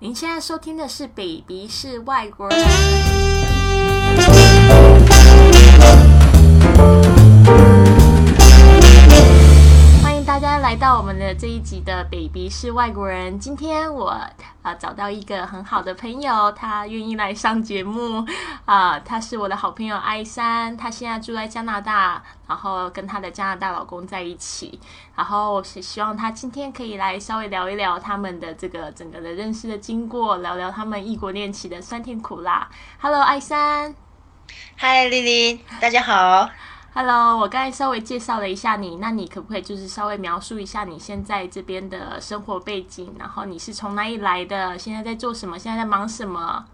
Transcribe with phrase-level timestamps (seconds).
[0.00, 2.56] 您现在收听的是《Baby 是外国人》。
[10.68, 13.32] 来到我们的这一集的《Baby 是外国人》。
[13.38, 14.10] 今天我
[14.60, 18.22] 啊找到一个很好的朋友，他愿意来上节目
[18.66, 18.98] 啊。
[18.98, 24.78] 他是我的好朋友艾珊，他现在住在加拿大，然后跟他的加拿大老公在一起。
[25.16, 32.68] 然后是希望他今天可以来稍微聊一聊他们的这个整个的认识的经过，聊聊他们异国恋情的酸甜苦辣。
[33.00, 33.94] Hello，艾珊。
[34.76, 36.50] 嗨，丽丽，大家好。
[36.94, 43.14] Hello，我刚才稍微介绍了一下你，那你可不可以就是稍微描述一下你现在这边的生活背景？
[43.18, 44.76] 然后你是从哪里来的？
[44.78, 45.58] 现在在做什么？
[45.58, 46.64] 现在在忙什么？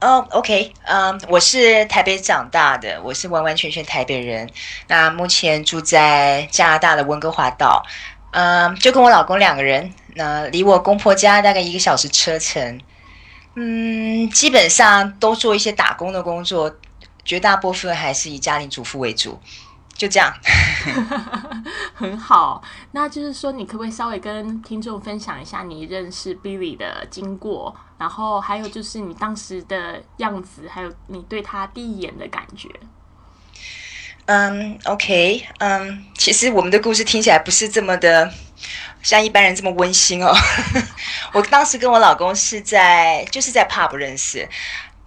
[0.00, 4.48] 哦、o k 嗯、我是台北长大的，我是完完全全台北人。
[4.88, 7.84] 那目前住在加拿大的温哥华岛，
[8.30, 12.80] 嗯、就跟我老公两个人，那离我公婆家大概一个小时车程。
[13.54, 16.72] 嗯，基本上都做一些打工的工作，
[17.28, 19.38] 绝大部分还是以家庭主妇为主，
[19.94, 20.32] 就这样。
[21.94, 22.62] 很好，
[22.92, 27.76] 那就是说，你可不可以稍微跟听众分享一下你认识 Billy 的经过？
[27.98, 32.66] 然后还有就是你当时的样子，还有你对他第一眼的感觉。
[34.24, 38.32] 嗯，OK，嗯，其实我们的故事听起来不是这么的
[39.02, 40.32] 像一般人这么温馨哦。
[41.32, 44.48] 我当时跟我老公是在就是在 pub 认识，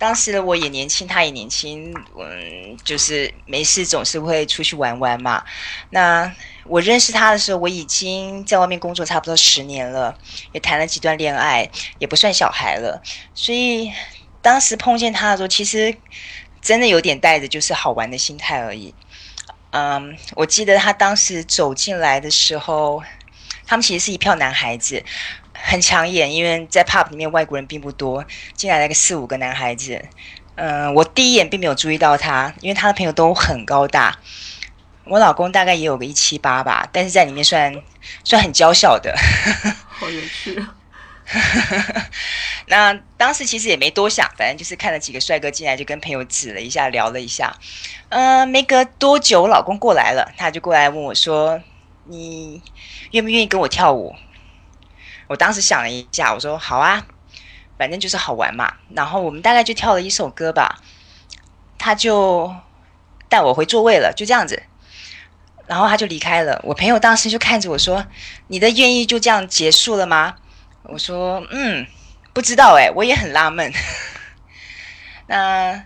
[0.01, 5.43] 当时的我也年轻，他也年轻，嗯，就是没事总是会出去玩玩嘛。
[5.91, 6.33] 那
[6.65, 10.17] 我认识他的时候，我已经在外面工作差不多十年了，
[10.53, 12.99] 也谈了几段恋爱，也不算小孩了，
[13.35, 13.91] 所以
[14.41, 15.95] 当时碰见他的时候，其实
[16.59, 18.95] 真的有点带着就是好玩的心态而已。
[19.69, 23.03] 嗯，我记得他当时走进来的时候，
[23.67, 25.03] 他们其实是一票男孩子，
[25.63, 30.03] 很抢眼，因为在 pub 里面外国人并不多，进来了个四五个男孩子。
[30.55, 34.19] 嗯，我第一眼并没有注意到他，因为他的朋友都很高大，
[35.05, 37.73] 我老公大概也有个一七八吧，但是在里面算
[38.23, 39.15] 算很娇小的。
[39.87, 40.61] 好有趣。
[42.67, 47.55] 那当时其实也没多想，反正就是看了几个帅哥进来，就跟朋友指了一下，聊了一下。
[48.09, 51.61] 呃，没隔多久，我老公过来了，他就过来问我说
[52.05, 52.61] ：“你
[53.11, 54.13] 愿不愿意跟我跳舞？”
[55.31, 57.05] 我当时想了一下，我说：“好啊，
[57.77, 60.81] 反正就是好玩嘛。”然后我们大概就跳了一首歌吧，
[61.79, 62.53] 他就
[63.29, 64.61] 带我回座位了，就这样子。
[65.67, 66.59] 然后他就离开了。
[66.65, 68.05] 我朋友当时就看着我说
[68.47, 70.35] ：“你的愿意就这样结束了吗？”
[70.83, 71.87] 我说：“嗯。”
[72.33, 73.71] 不知道哎、我也很纳闷。
[75.27, 75.81] 那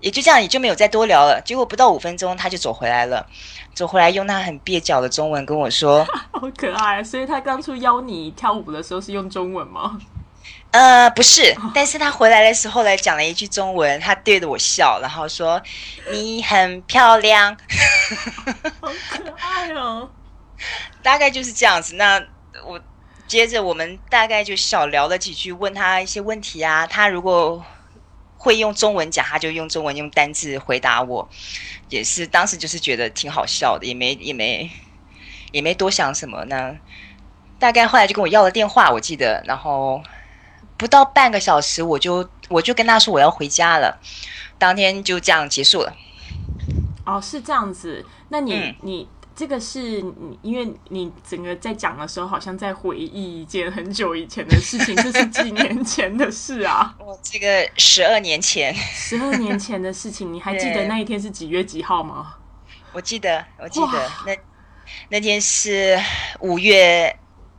[0.00, 1.40] 也就这样，也就没有再多聊了。
[1.42, 3.26] 结果不到五分钟，他就走回来了，
[3.74, 9.98] 走回来用他很蹩脚的中文跟我说 好可爱，所以他当初邀你跳舞的时候是用中文吗
[10.70, 15.60] ？：“呃，不是。”但是他回来的时候来讲了一句中文，他对着我笑，然后说
[16.12, 17.56] ：“你很漂亮。
[18.80, 20.08] 好可爱哦！”
[21.02, 21.96] 大概就是这样子。
[21.96, 22.22] 那
[22.64, 22.80] 我
[23.26, 26.86] 接着我们大概就小聊了几句，问他一些问题啊。
[26.86, 27.64] 他如果
[28.44, 31.26] 会用中文讲，他就用中文用单字回答我。
[31.88, 34.70] 也是当时就是觉得挺好笑的，也没也没
[35.50, 36.76] 也没多想什么呢。
[37.58, 40.02] 大概后来就跟我要了电话，我记得，然后
[40.76, 43.98] 不到半个小时，我就我就跟他说我要回家了。
[44.58, 45.96] 当天就这样结束了。
[47.06, 48.04] 哦，是这样子。
[48.28, 62.36] 那你、嗯你这个是你，因为你整个在讲的时候，好像在回忆一件很久以前的事情，这是几年前的事啊，我 这个十二年前，十二年前的事情，你还记得 那一天是几月几号吗？
[62.92, 64.36] 我记得，我记得那
[65.08, 65.98] 那天是
[66.38, 67.18] 五月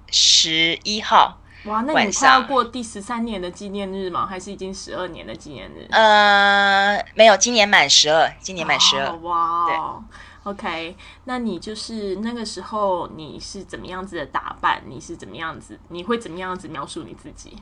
[0.09, 4.25] 十一号，哇，那你快要上过第十三年的纪念日吗？
[4.25, 5.85] 还是已经十二年的纪念日？
[5.91, 9.07] 呃，没有，今年满十二，今年满十二。
[9.07, 9.37] 哦哇
[9.73, 10.03] 哦
[10.45, 10.95] ，OK，
[11.25, 14.81] 那你就是那个时候你是怎么样子的打扮？
[14.87, 15.77] 你是怎么样子？
[15.89, 17.57] 你会怎么样子描述你自己？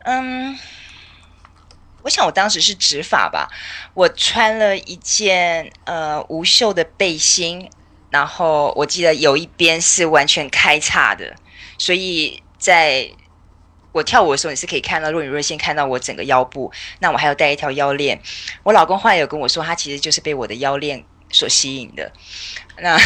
[0.00, 0.58] 嗯，
[2.02, 3.48] 我想我当时是直发吧，
[3.94, 7.70] 我穿了一件呃无袖的背心，
[8.10, 11.34] 然后我记得有一边是完全开叉的，
[11.78, 13.10] 所以在
[13.92, 16.72] 我跳舞的时候，你是可以看到若隐若现看到我整个腰部。
[16.98, 18.20] 那我还要带一条腰链，
[18.64, 21.04] 我老公后来有跟我说，他其实就是被我的腰链
[21.34, 22.10] 所吸引的。
[22.78, 22.96] 那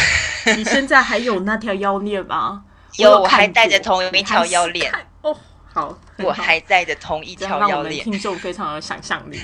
[0.55, 2.63] 你现在还有那条腰链吗？
[2.97, 4.91] 有，我还带着同一条腰链，
[5.21, 5.37] 哦，
[5.71, 8.03] 好，我还带着同一条腰链。
[8.03, 9.39] 听众非常有想象力，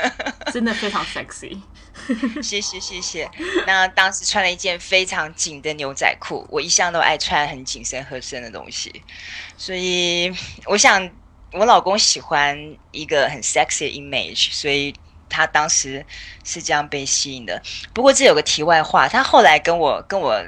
[0.52, 1.58] 真的非常 sexy。
[2.42, 3.28] 谢谢谢谢。
[3.66, 9.02] 那当时穿了一件非常紧的牛仔裤，我一向都爱穿很紧身合身的东西，
[9.56, 10.32] 所以
[10.66, 11.10] 我想
[11.52, 12.56] 我老公喜欢
[12.92, 14.94] 一个很 sexy 的 image，所以
[15.30, 16.04] 他当时
[16.44, 17.62] 是这样被吸引的。
[17.94, 20.44] 不过这有个题外话，他后来跟我跟我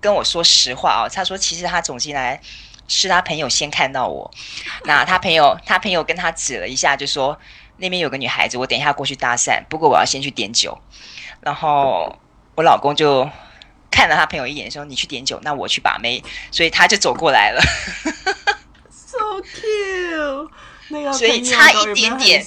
[0.00, 2.40] 跟我说实话哦，他说其实他总进来
[2.86, 4.30] 是他朋友先看到我，
[4.84, 7.36] 那他朋友 他朋友跟他指了一下，就说
[7.78, 10.78] 那边有个女孩子，我等一下过去搭讪，不过我要先去点酒。
[11.40, 12.18] 然后
[12.54, 13.28] 我老公就
[13.90, 17.62] 看了他朋友一眼，说你去点酒，那我去把妹，所以他就走过来了。
[19.10, 20.48] So cute，
[20.90, 22.46] 那个所以 差一点点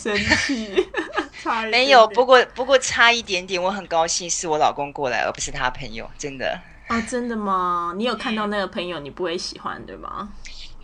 [1.69, 7.93] 没有，不过不过差一点点，我很高兴是我老公过来，而不是他朋友，真的啊，真的吗？
[7.97, 10.29] 你有看到那个朋友，你不会喜欢对吗？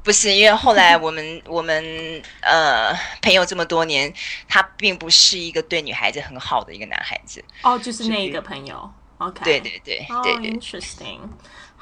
[0.02, 4.12] 不是因为后来我们我们呃朋友这么多年，
[4.48, 7.44] 他并不是一个对女孩子很好的一个男孩子。
[7.64, 8.90] 哦，就是那一个朋友。
[9.18, 11.20] OK，对对对哦对对，，interesting。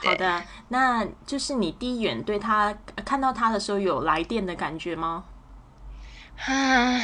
[0.01, 2.75] 对好的，那就是你第一眼对他
[3.05, 5.23] 看到他的时候有来电的感觉吗？
[6.45, 7.01] 啊，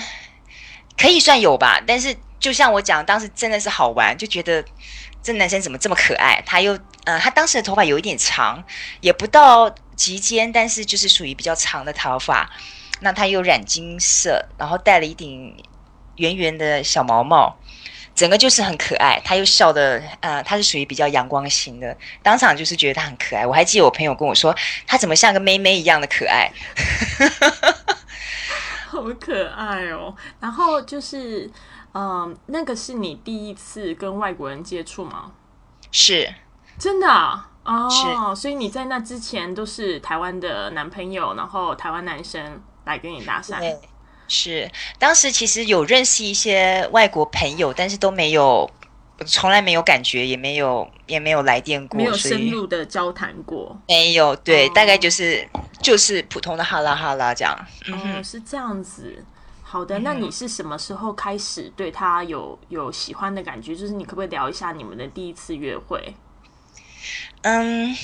[0.97, 1.81] 可以算有吧。
[1.85, 4.63] 但是就像我讲，当时真的是好玩，就觉得
[5.21, 6.41] 这男生怎么这么可爱？
[6.45, 8.63] 他又呃，他当时的头发有一点长，
[9.01, 12.49] 也不到及肩，但是就是属于比较长的头发。
[13.01, 15.61] 那他又染金色，然后戴了一顶
[16.15, 17.57] 圆圆的小毛帽，
[18.15, 19.19] 整个就是很可爱。
[19.25, 23.45] 他又笑的，呃，他是属于比较阳光型的，当场就是觉得他很可爱。
[23.45, 24.55] 我还记得我朋友跟我说，
[24.87, 26.49] 他怎么像个妹妹一样的可爱。
[28.93, 30.15] 好可爱哦。
[30.39, 31.49] 然后就是，
[31.93, 35.31] 嗯，那个是你第一次跟外国人接触吗？
[35.91, 36.31] 是，
[36.77, 37.49] 真的啊？
[37.65, 43.57] 哦，所以你在那之前都是台湾的男朋友，然后台湾男生来跟你搭讪。
[43.59, 43.79] 对，
[44.27, 44.69] 是
[44.99, 48.69] 当时其实有认识一些外国朋友，但是都没有，
[49.25, 53.79] 从来没有感觉，也没有也没有来电过，没有深入的交谈过。
[53.87, 55.47] 没有，对，哦大概就是
[55.81, 57.57] 就是普通的哈拉哈拉这样。
[57.87, 59.23] 嗯哦，哼，是这样子。
[59.61, 63.75] 好的，那你是什么时候开始对他有有喜欢的感觉？
[63.75, 66.15] 就是你可不可以聊一下你们的第一次约会？
[67.41, 67.95] 嗯，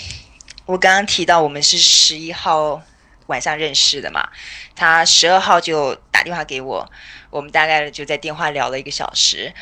[0.66, 2.82] 我刚刚提到我们是十一号
[3.28, 4.28] 晚上认识的嘛，
[4.76, 6.90] 他十二号就打电话给我，
[7.30, 9.54] 我们大概就在电话聊了一个小时。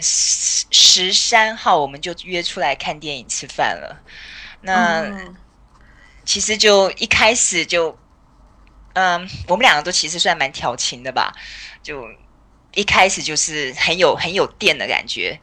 [0.00, 4.02] 十十三号我们就约出来看电影吃饭了。
[4.60, 5.36] 那、嗯
[6.26, 7.98] 其实就一开始就，
[8.94, 11.30] 嗯，我们两个都其实算蛮调情的吧，
[11.82, 12.02] 就
[12.72, 15.38] 一开始就是很有很有电的感觉，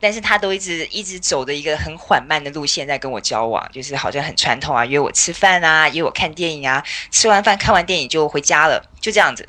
[0.00, 9.46] 但是他都一直一直走的一个很缓慢的路线在跟我交往，就是好像很传统啊，约我吃饭啊，约我看电影啊，吃完饭看完电影就回家了，就这样子。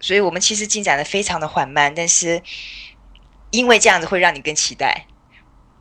[0.00, 2.42] 所以我们其实进展的非常的缓慢，但是
[3.54, 5.06] 因为这样子会让你更期待。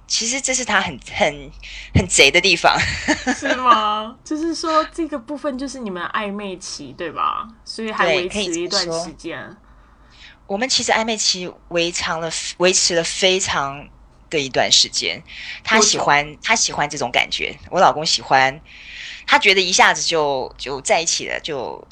[0.05, 1.49] 其实这是他很很
[1.95, 2.77] 很贼的地方。
[3.35, 4.15] 是吗？
[4.23, 7.47] 就是说这个部分就是你们暧昧期对吧？
[7.65, 9.57] 所以还维持一段说时间。
[10.45, 13.87] 我们其实暧昧期维长了维持了非常
[14.29, 15.23] 的一段时间。
[15.63, 18.61] 他喜欢他喜欢这种感觉，我老公喜欢，
[19.25, 21.87] 他觉得一下子就就在一起了，就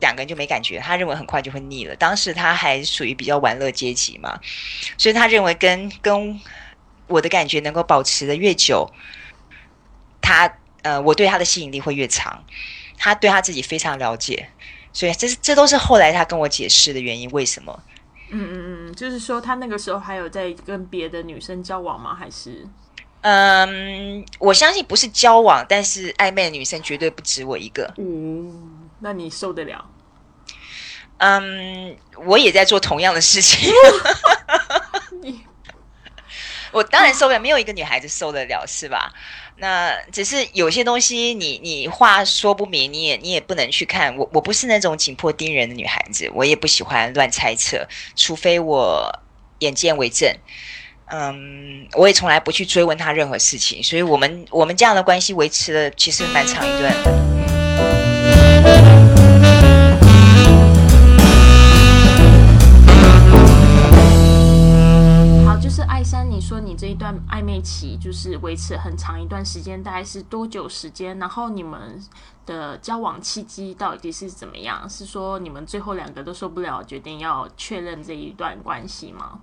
[0.00, 1.96] 两个人就没感觉，他认为很快就会腻了。
[1.96, 4.38] 当时他还属于比较玩乐阶级嘛，
[4.98, 6.40] 所以他认为跟跟
[7.06, 8.90] 我的感觉能够保持的越久，
[10.20, 10.52] 他
[10.82, 12.44] 呃我对他的吸引力会越长，
[12.96, 14.48] 他对他自己非常了解。
[14.92, 17.82] 所以这是这都是后来他跟我解释的原因，为什么？
[18.30, 22.14] 嗯嗯嗯，就是说他那个时候还有在跟别的女生交往吗？
[22.14, 22.66] 还是
[23.20, 27.92] 嗯，我相信不是交往，但是暧昧的女生绝对不止我一个。
[27.98, 29.84] 嗯，那你受得了？
[31.18, 33.72] 嗯，我也在做同样的事情。
[35.22, 35.40] 你
[36.72, 39.12] 我当然受不了，没有一个女孩子受得了，是吧？
[39.58, 44.14] 那只是有些东西你，你话说不明，你也你也不能去看。
[44.16, 49.10] 我我不是那种紧迫盯人的女孩子，我也不喜欢乱猜测，除非我
[49.60, 50.30] 眼见为证。
[51.06, 56.92] 嗯，我也从来不去追问他任何事情，所以我们我们这样的关系维持了其实蛮长一段
[66.86, 71.18] 这一段暧昧期就是维持很长一段时间，大概是多久时间？
[71.18, 72.00] 然后你们
[72.46, 74.88] 的交往契机到底是怎么样？
[74.88, 79.40] 是说你们最后两个都受不了，决定要确认这一段关系吗？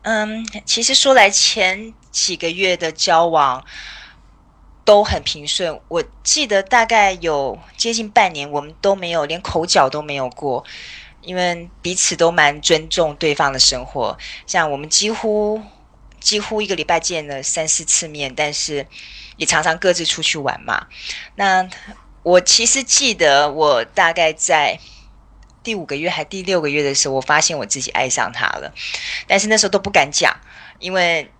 [0.00, 3.62] 嗯，其实说来，前几个月的交往
[4.86, 5.78] 都很平顺。
[5.88, 10.64] 我记得大概有接近半年，我们都没有连口角都没有过，
[11.20, 14.16] 因为彼此都蛮尊重对方的生活。
[14.46, 15.60] 像我们几乎
[16.20, 18.86] 几乎一个礼拜见了三四次面，但是
[19.36, 20.86] 也常常各自出去玩嘛。
[21.36, 21.68] 那
[22.22, 24.78] 我其实记得，我大概在
[25.62, 28.72] 第五个月还第六个月的时候，我发现我自己爱上他了，
[29.26, 30.34] 但是那时候都不敢讲，
[30.78, 31.30] 因为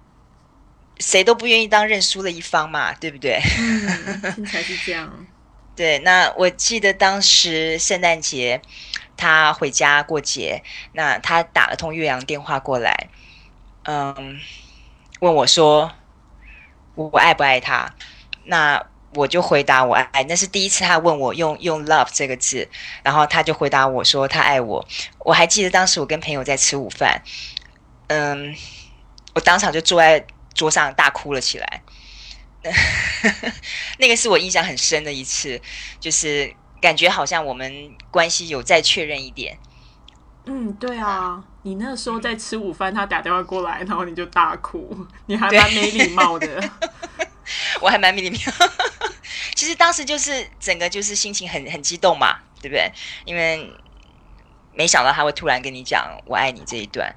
[0.99, 3.41] 谁都不愿意当认输的一方嘛，对不对？
[3.59, 5.27] 嗯，听起来是这样。
[5.77, 8.61] 对，那我记得当时圣诞节
[9.17, 13.09] 他回家过节，那他打了通岳阳电话过来，
[13.85, 14.41] 嗯，
[15.21, 15.93] 问我说
[16.95, 17.95] 我爱不爱他？
[18.45, 18.85] 那
[19.15, 22.69] 我就回答我爱，那是第一次他问我用用 love 这个字，
[23.03, 24.87] 然后他就回答我说他爱我。
[25.21, 27.23] 我还记得当时我跟朋友在吃午饭，
[28.09, 28.55] 嗯，
[29.35, 31.83] 我当场就坐在桌上大哭了起来。
[33.99, 35.61] 那个是我印象很深的一次，
[35.99, 39.59] 就是感觉好像我们关系有再确认一点。
[40.51, 46.71] 嗯，对啊，你那时候在吃午饭，他打电话过来，然后你就大哭，你还蛮没礼貌的。
[47.83, 48.37] 我还蛮没礼貌。
[49.55, 52.91] 其实当时就是整个就是心情很很激动嘛，对不对？
[53.27, 53.71] 因为
[54.73, 57.15] 没想到他会突然跟你讲“我爱你”这一段。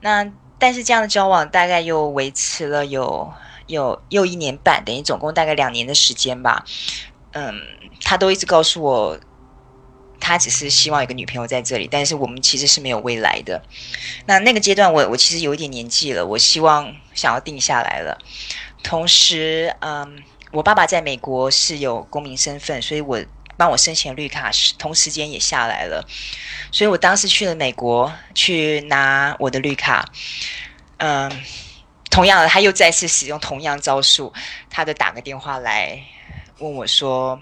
[0.00, 3.32] 那但是这样的交往大概又维持了有
[3.68, 6.64] 有又一年半，等于总共大概两年的时间吧。
[7.30, 7.54] 嗯，
[8.02, 9.18] 他都一直告诉我，
[10.22, 13.60] 他只是希望有个女朋友在这里，但是我们其实是没有未来的。
[14.26, 18.16] 那那个阶段，我我其实有一点年纪了，我希望想要定下来了。
[18.82, 20.22] 同时，嗯。
[20.52, 23.18] 我爸爸在美国是有公民身份，所以我
[23.56, 26.06] 帮我申请绿卡时，同时间也下来了。
[26.70, 30.12] 所以我当时去了美国去拿我的绿卡。
[30.98, 31.32] 嗯，
[32.10, 34.30] 同样的，他又再次使用同样招数，
[34.68, 35.98] 他就打个电话来
[36.58, 37.40] 问我说：“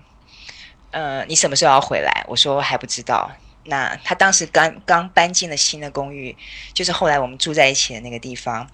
[0.91, 3.31] 呃，你什么时候要回来？”我说还不知道。
[3.65, 6.37] 那他当时刚刚搬进了新的公寓，
[6.73, 8.69] 就是后来我们住在一起的那个地方。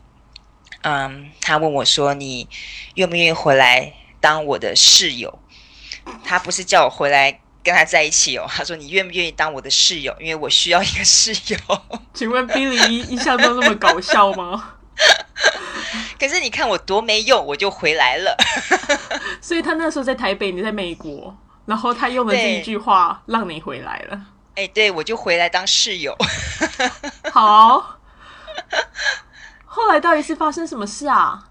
[0.82, 2.48] 嗯，他问我说：“你
[2.94, 5.38] 愿不愿意回来？”当我的室友，
[6.24, 8.46] 他不是叫我回来跟他在一起哦。
[8.48, 10.14] 他说：“你愿不愿意当我的室友？
[10.20, 11.58] 因为我需要一个室友。
[12.14, 14.74] ”请问 Billy 印象中那么搞笑吗？
[16.18, 18.36] 可是你看我多没用，我就回来了。
[19.42, 24.20] 所以他那时候在台北，你在美国，然后他用了这一句话让你回来了。
[24.54, 26.16] 哎，对，我就回来当室友。
[27.30, 27.98] 好，
[29.66, 31.44] 后来到底是发生什么事啊？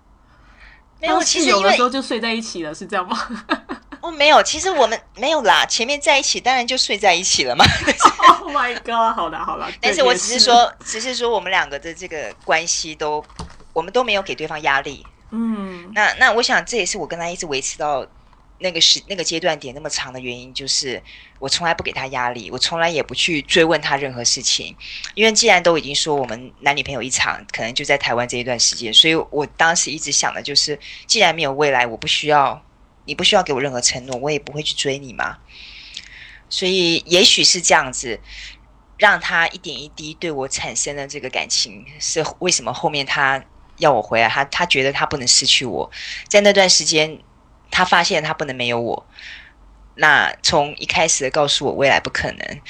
[1.00, 3.16] 没有，其实有的时候就睡在一起了，是这样吗？
[4.02, 5.66] 哦，没有，其实我们没有啦。
[5.66, 7.66] 前面在一起，当然就睡在一起了嘛。
[8.42, 9.16] Oh my god！
[9.16, 9.70] 好的，好了。
[9.82, 13.24] 但是我只是说，只是说我们两个的这个关系都，
[13.74, 15.06] 我们都没有给对方压力。
[15.32, 18.06] 嗯，那那我想这也是我跟他一直维持到。
[18.58, 21.04] 那个时那个阶段点那么长的原因，就是
[21.40, 24.74] 我从来不给他压力，我从来也不去追问他任何事情，
[25.14, 32.64] 因为既然都已经说我们男女朋友一场，可能就在台湾这一段时间，所以我当时一直想的就是，既然没有未来，我不需要
[33.04, 35.38] 你不需要给我任何承诺，我也不会去追你嘛。
[36.50, 38.22] 所以也许是这样子，
[38.98, 43.44] 让他一点一滴对我产生了这个感情，是为什么后面他
[43.80, 45.92] 要我回来，他他觉得他不能失去我，
[46.30, 47.20] 在那段时间。
[47.76, 49.06] 他发现他不能没有我，
[49.96, 52.62] 那从一开始的告诉我未来不可能，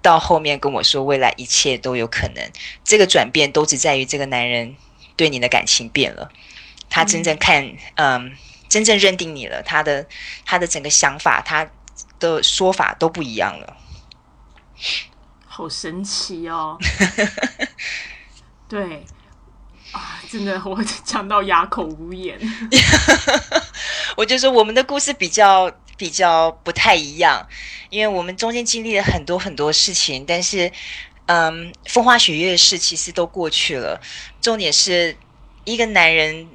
[0.00, 2.52] 到后面跟我说未来一切都有可能，
[2.84, 4.76] 这个转变都只在于这个男人
[5.16, 6.30] 对你的感情变了，
[6.88, 8.36] 他真正看，嗯，
[8.68, 10.06] 真正认定你了，他的
[10.44, 11.68] 他的整个想法，他
[12.20, 13.76] 的说法都不一样了，
[15.44, 16.78] 好神奇哦，
[18.70, 19.04] 对。
[19.92, 22.38] 啊，真的，我讲到哑口无言。
[24.16, 27.46] 我就说我们的故事比较比较不太一样，
[27.90, 30.72] 因为我们中间经历了很多很多事情，但是，
[31.26, 34.00] 嗯，风花雪月的事其实都过去了。
[34.40, 35.16] 重点是
[35.64, 36.48] 一个男人，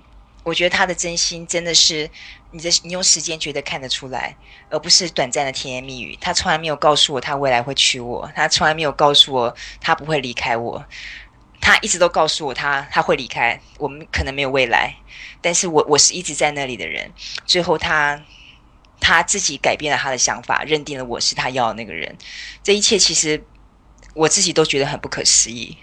[0.43, 2.09] 我觉得他的真心真的是
[2.51, 4.35] 你的，你用时间觉得看得出来，
[4.69, 6.17] 而不是短暂的甜言蜜语。
[6.19, 10.83] 他从来没有告诉我他未来会娶我，他从来没有告诉我他不会离开我。
[11.59, 14.95] 他一直都告诉我，他他会离开，我们可能没有未来。
[15.41, 17.11] 但是我我是一直在那里的人。
[17.45, 18.21] 最后他
[18.99, 22.15] 他自己改变了他的想法，认定了我是他要的那个人。
[22.63, 23.43] 这一切其实
[24.13, 25.77] 我自己都觉得很不可思议。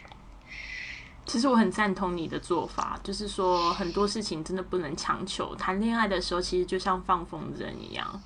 [1.26, 5.54] 其实我很赞同你的做法，就是说很多事情真的不能强求。
[5.56, 8.22] 谈恋爱的时候，其实就像放风筝一样，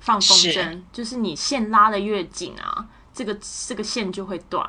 [0.00, 4.66] 放风筝就是你线拉的越紧啊，这个这个线就会断。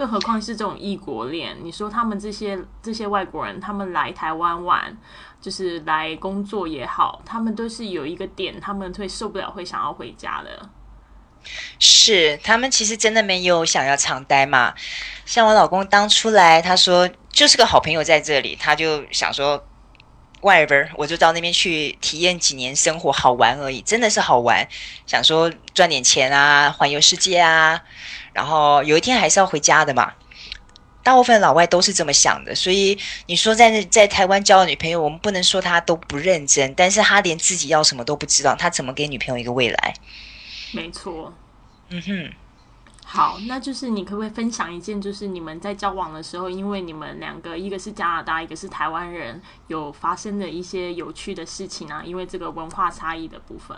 [0.00, 4.96] 更何况是这种异国恋，你说他们这些这些外国人，他们来台湾玩，
[5.42, 10.70] 就是来工作也好，他们都是有一个点，他们会受不了，会想要回家的。
[11.78, 14.72] 是，他们其实真的没有想要长待嘛。
[15.26, 19.62] 像我老公当初来，他说就是个好朋友在这里，他就想说
[20.40, 24.66] whatever，我就到那边去体验几年生活，好玩而已，真的是好玩。
[25.06, 27.82] 想说赚点钱啊，环游世界啊，
[28.32, 30.12] 然后有一天还是要回家的嘛。
[31.02, 32.96] 大部分老外都是这么想的，所以
[33.26, 39.94] 你说在在台湾交的女朋友，我们不能说他都不认真，但是他连自己要什么都不知道，他怎么给女朋友一个未来？
[40.72, 41.32] 没错。
[41.88, 42.30] 嗯哼。
[43.02, 52.02] 好，那就是你可不可以分享一件，就是你们在交往的时候，因为你们两个一个是加拿大，一个是台湾人，有发生的一些有趣的事情啊？
[52.04, 53.76] 因为这个文化差异的部分。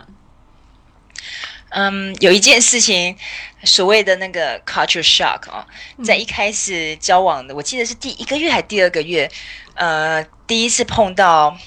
[1.73, 3.15] 嗯，有一件事情，
[3.63, 5.65] 所谓的那个 culture shock 啊，
[6.03, 9.29] 在一开始交往的，我记得是第一个月还第二个月，
[9.75, 11.57] 呃，第一次碰到。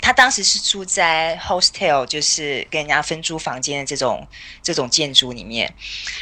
[0.00, 4.28] 他当时是住在 hostel，就是跟人家分租房间的这种
[4.62, 5.72] 这种建筑里面。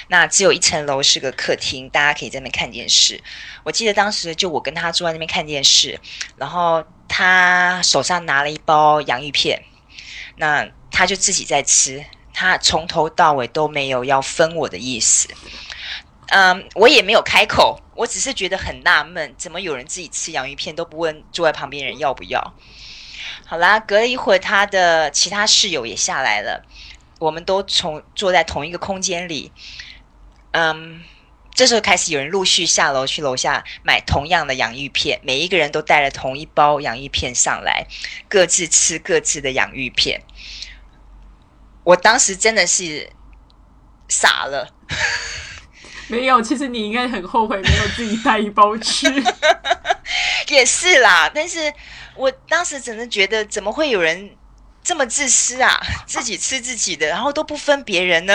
[0.07, 3.21] 那只有一层楼是个客厅，大家可以在那边看电视。
[3.65, 5.99] 我记得当时就我跟他坐在那边看电视，
[6.37, 9.61] 然后他手上拿了一包洋芋片，
[10.37, 15.29] 那他就自己在吃，他从头到尾都没有要分我的意思。
[16.29, 22.55] 嗯，我也没有开口，我只是觉得很纳闷，怎么有人自己吃洋芋片都不问坐在旁边人要不要？
[23.45, 26.65] 好啦，隔了一会儿，他的其他室友也下来了，
[27.19, 29.53] 我们都从坐在同一个空间里。
[30.53, 31.03] 嗯，
[31.55, 37.87] 这时候开始有人陆续下楼去楼下买同样的洋芋片，每一个人都带了同一包洋芋片上来，
[38.29, 40.23] 各自吃各自的洋芋片。
[41.85, 43.09] 我当时真的是
[44.09, 44.69] 傻了。
[46.09, 49.07] 没有，其实你应该很后悔没有自己带一包吃。
[50.49, 51.73] 也是啦，但是。
[52.15, 54.33] 我当时真的觉得，怎么会有人
[54.85, 55.81] 这么自私啊？
[56.07, 58.35] 自己吃自己的，然后都不分别人呢？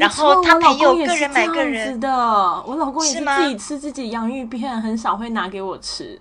[0.00, 6.18] 然后他朋友个人买个人的，我老公也是自己吃自己洋芋片，很少会拿给我吃，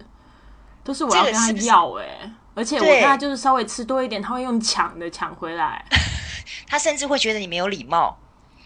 [0.84, 2.06] 都是我要跟他要哎。
[2.54, 5.86] 而且我跟他就是稍微吃多一点，他会用抢的抢回来。
[6.68, 8.18] 他甚至会觉得你没有礼貌，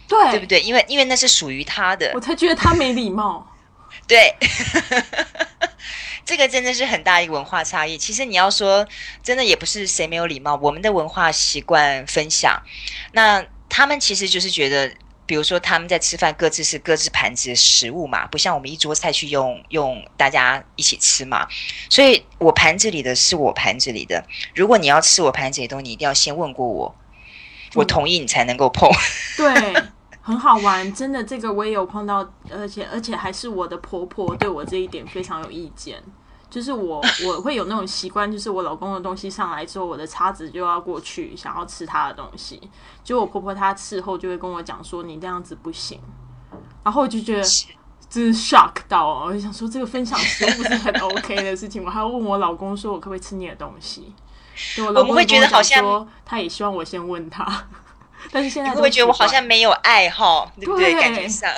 [0.07, 0.61] 对对不对？
[0.61, 3.47] 因为因为那是属于他的，我才觉得他没礼貌。
[4.07, 4.35] 对。
[6.23, 7.97] 这个真的是很大一个文化差异。
[7.97, 8.87] 其实你要说，
[9.21, 12.61] 真的也不是谁没有礼貌，我们的文化习惯分享。
[13.11, 14.89] 那他们其实就是觉得，
[15.25, 21.45] 比如说他们在吃饭，各自是各自盘子的食物嘛，不像我们一桌菜去用用大家一起吃嘛。
[21.89, 24.23] 所以我盘子里的是我盘子里的，
[24.55, 26.95] 如果你要吃我盘子里的东西，你一定要先问过我，
[27.75, 28.89] 我同意你才能够碰。
[29.37, 29.83] 对，
[30.21, 36.01] 很好玩，真的，这个我也有碰到，而且而且还是我的婆婆对我这一点非常有意见。
[36.49, 42.61] 就是我 我会有那种习惯，就是我老公的东西上来之后，我的叉子就要过去想要吃他的东西。
[43.05, 45.97] 就我婆婆她事后就会跟我讲说：“你这样子不行。”
[46.83, 47.43] 然后我就觉得
[48.09, 51.89] 真是 shock 到，我就想说这个分享食物是很 OK 的事情我？
[51.89, 54.13] 还要问我老公说：“我可不可以吃你的东西？”
[54.95, 57.65] 我们会觉得好像他也希望我先问他，
[58.31, 60.51] 但是现在会不会觉得我好像没有爱好？
[60.57, 60.93] 对不对？
[60.93, 61.49] 感觉上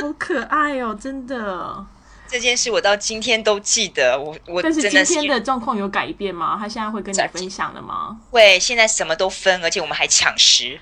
[0.00, 1.84] 好可爱哦，真的。
[2.28, 6.56] 这件事我到今天都记得，我我但是今天的状况有改变吗？
[6.56, 8.16] 他现在会跟你分享的吗？
[8.30, 10.78] 会，现在什么都分，而且我们还抢食，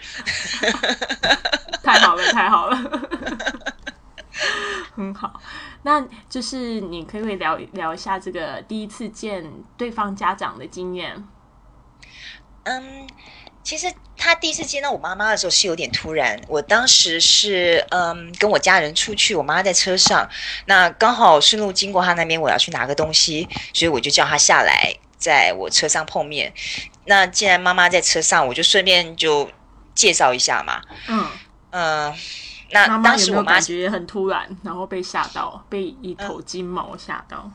[1.82, 2.76] 太好了，太好了，
[4.94, 5.40] 很好。
[5.88, 11.26] 那就是你可以聊聊一下这个第一次见对方家长的经验。
[12.64, 13.08] 嗯。
[13.64, 16.40] 其实他第一次见到我妈妈的时候是有点突然。
[16.48, 20.26] 我当时是嗯跟我家人出去，我妈在车上，
[20.64, 26.54] 那刚好顺路经过他那边，我要去拿个东西，所以我就叫他下来，在我车上碰面。
[27.04, 29.50] 那既然妈妈在车上，我就顺便就
[29.94, 30.80] 介绍一下嘛。
[31.08, 31.26] 嗯
[31.70, 32.14] 嗯。
[32.70, 37.50] 那当时我妈感觉很突然，然后被吓到，被一头金毛吓到。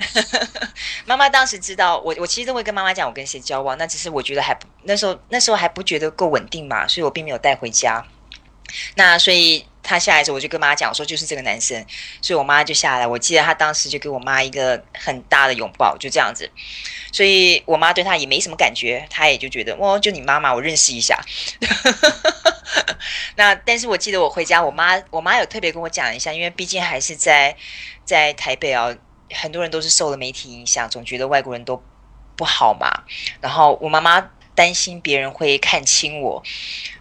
[1.06, 8.04] 妈妈当时知道我，我其实都会跟妈妈讲我跟谁交往，那只是我觉得还那时候那时候还不觉得够稳定嘛，所以我并没有带回家。
[8.96, 11.86] 那所以他下来的时候，我就跟妈讲说就是这个男生，
[12.22, 13.06] 所以我妈就下来。
[13.06, 16.50] 我记得他当时就给我妈一个很大的拥抱，就这样子。
[17.12, 21.20] 所以我妈对他也没什么感觉，她也就觉得哦，就你妈妈，我认识一下。
[23.36, 27.56] 那但是我记得我回家，我妈我妈有特别跟我讲一下，因为毕竟还是在
[28.06, 28.96] 在台北啊，
[29.32, 31.84] 很多人都是受了媒体影响，总觉得外国人都
[32.36, 33.04] 不好嘛。
[33.42, 36.42] 然后我妈妈担心别人会看清我，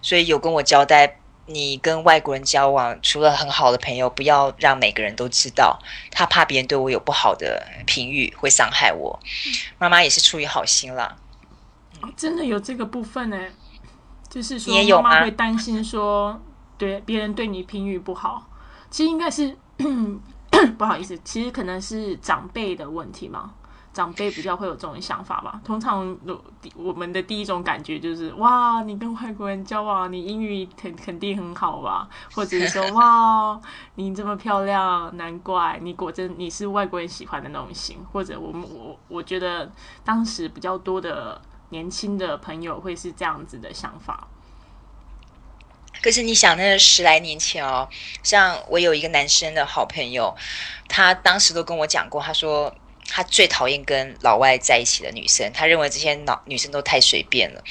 [0.03, 1.16] 所以有跟我交代。
[1.46, 5.78] 你跟外国人交往，除了很好的朋友，不要让每个人都知道。
[6.11, 9.18] 他怕别人对我有不好的评语，会伤害我。
[9.78, 11.16] 妈妈也是出于好心啦。
[12.16, 13.38] 真的有这个部分呢，
[14.28, 16.40] 就是说妈妈会担心说，
[16.78, 18.48] 对别人对你评语不好。
[18.90, 19.57] 其实应该是
[20.78, 23.52] 不好意思，其实可能是长辈的问题嘛。
[23.92, 25.61] 长辈比较会有这种想法吧。
[25.64, 26.16] 通常
[26.74, 32.09] 我们的第一种感觉就是哇，你跟外国人交往，你英语肯肯定很好吧？
[32.33, 33.61] 或者是说哇，
[33.96, 37.98] 你这么漂亮，难怪你果真你是外国人喜欢的那种型。
[38.12, 39.70] 或者我们我我觉得
[40.05, 44.28] 当时比较多的年轻的朋友会是这样子的想法。
[46.02, 47.88] 可是你想，那十来年前哦，
[48.24, 50.35] 像我有一个男生的好朋友，
[50.88, 52.74] 他当时都跟我讲过，他说
[53.12, 57.62] 他最讨厌跟老外在一起的女生，他认为这些老女生都太随便了。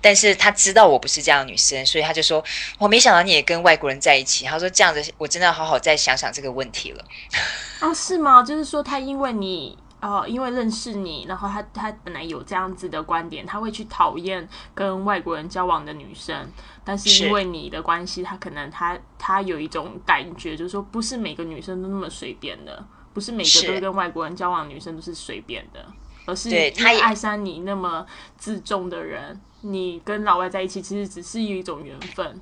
[0.00, 2.42] 但是他知道我不是这样的女生，所以他就说
[2.78, 7.04] ：“我没想到你也跟外国人在一起。”他说：“这样子，我真的要好好再想想这个问题了。
[7.80, 8.44] ”啊，是吗？
[8.44, 9.76] 就是说他因为你。
[9.98, 16.36] 哦，因为认识你，然后他他本来有这样子的观点，他会去讨厌跟外国人交往的女生，
[16.84, 22.84] 但是因为你的关系，他可能他他有一种感觉，就是说不是每个女生都那么随便的，
[23.16, 25.86] 不是每个都跟外国人交往女生都是随便的，
[26.26, 28.04] 而是他爱上你那么
[28.36, 32.38] 自重的人，你跟老外在一起其实只是一种缘分，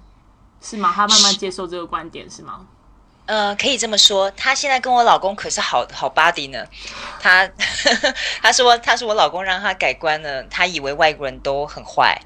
[0.61, 0.91] 是吗？
[0.93, 2.67] 他慢慢接受这个观点是吗？
[3.27, 6.63] 呃，可以这么说，他现在跟我老公可是好好 buddy 呢。
[7.21, 7.49] 他
[8.43, 12.21] 他 说他说我老公让他改观了，他以为外国人都很坏。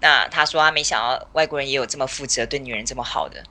[0.00, 3.42] 那他说他没想到外国人也有这么负责，对女人这么好的。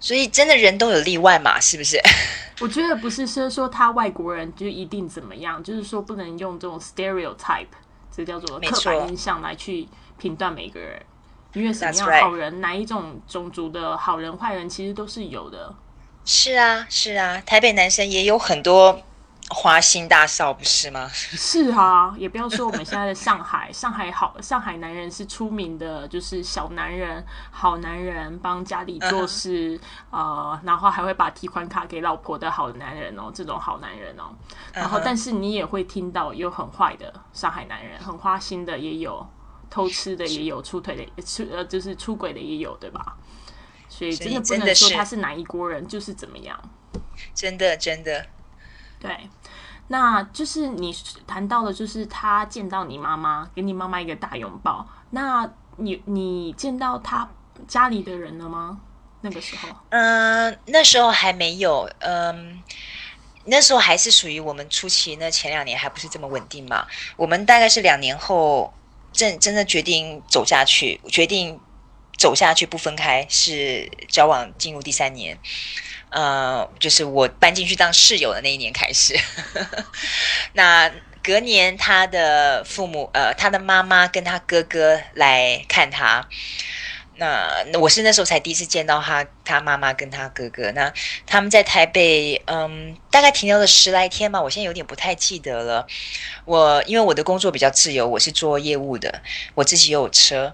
[0.00, 2.00] 所以真的人都有例外嘛，是不是？
[2.60, 7.66] 我觉得不是说说他外国人就一定怎么样，就是说不能用这种 stereotype，
[8.14, 9.86] 这叫做刻板印象来去
[10.18, 11.02] 评断每个人。
[11.52, 15.74] 因为什么样好人，哪一种种族的好人坏人，其实都是有的。
[16.28, 19.00] 是啊，是啊，台北男生也有很多
[19.48, 21.08] 花心大少，不是吗？
[21.14, 34.34] 是啊，也不要说我们现在的上海，上海好，上海男人是出名的，就是小男人、好男人，帮家里做事，呃，然后还会把提款卡给老婆的好男人哦，这种好男人哦。
[34.72, 39.24] 然后，但是你也会听到有很坏的上海男人，很花心的也有，
[39.70, 43.14] 偷吃的也有，出腿的出呃就是出轨的也有，对吧？
[43.96, 46.60] 所以真的不能说他是哪一国人就是怎么样，
[47.34, 48.26] 真的真的，
[49.00, 49.30] 对，
[49.88, 50.94] 那就是你
[51.26, 54.86] 谈到的，就是他见到你妈妈，给你妈妈一个大拥抱。
[55.12, 57.26] 那你你见到他
[57.66, 58.78] 家里的人了吗？
[59.22, 62.62] 那个时候，嗯，那时候还没有，嗯，
[63.46, 66.86] 那时候还是属于我们初期，那前两年还不是这么稳定嘛。
[67.16, 68.74] 我们大概是两年后，
[69.10, 71.58] 真真的决定走下去，决定。
[72.16, 75.38] 走下去不分开是交往进入第三年，
[76.10, 79.18] 呃，就是我搬进去当室友的那一年开始。
[80.54, 80.90] 那
[81.22, 86.28] 隔年他的父母，呃，他的妈妈跟他哥哥来看他。
[87.18, 90.70] 那我是那时候才第一次见到他，他妈妈跟他哥哥。
[90.72, 90.92] 那
[91.26, 95.86] 他们在台北，嗯，大概停留了十来天吧，我现在有点不太记得了。
[96.44, 99.22] 我因为我的工作比较自由，我是做业务的，
[99.54, 100.52] 我自己有车。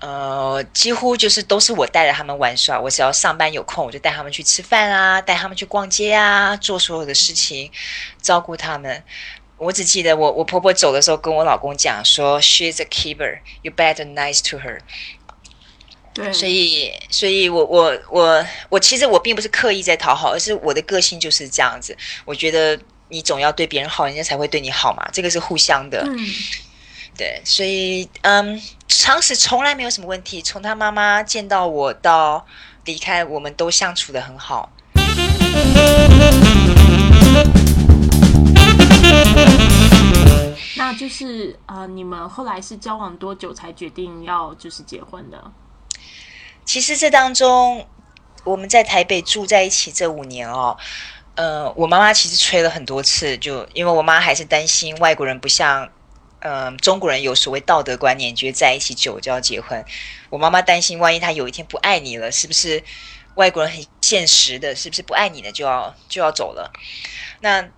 [0.00, 2.78] 呃，几乎就是都是我带着他们玩耍。
[2.78, 7.70] 我只要上班有空，我就带他们去吃饭啊，带他们去逛街啊，做所有的事情，
[8.22, 9.02] 照顾他们。
[9.56, 14.78] 我只记得我我婆婆走的时候跟我老公讲说：“She's a keeper, you better nice to her。”
[16.14, 21.96] 对，所以，所以我我我我其实我并不是刻意在讨好，而是我的个性就是这样子。
[22.24, 26.04] 我觉得你总要对别人好，人家才会对你好嘛，这个是互相的。
[26.06, 26.26] 嗯。
[27.18, 30.40] 对，所以嗯，常识从来没有什么问题。
[30.40, 32.46] 从他妈妈见到我到
[32.84, 34.70] 离开，我们都相处的很好。
[40.76, 45.42] 那就是呃，你们后来是交往多久才决定要就是结婚的？
[46.64, 47.84] 其实这当中，
[48.44, 50.78] 我们在台北住在一起这五年哦，
[51.34, 55.88] 呃，我妈妈其实催了很多次，就因为我妈还是担心外国人不像。
[56.40, 59.84] 嗯，中国人有所谓道德观念，觉得在一起久就要结婚。
[60.30, 62.82] 我妈妈担心，万一他有一天不爱你了，是不是
[63.34, 64.74] 外国人很现实的？
[64.74, 66.72] 是不是不爱你了就要就要走了？
[67.40, 67.68] 那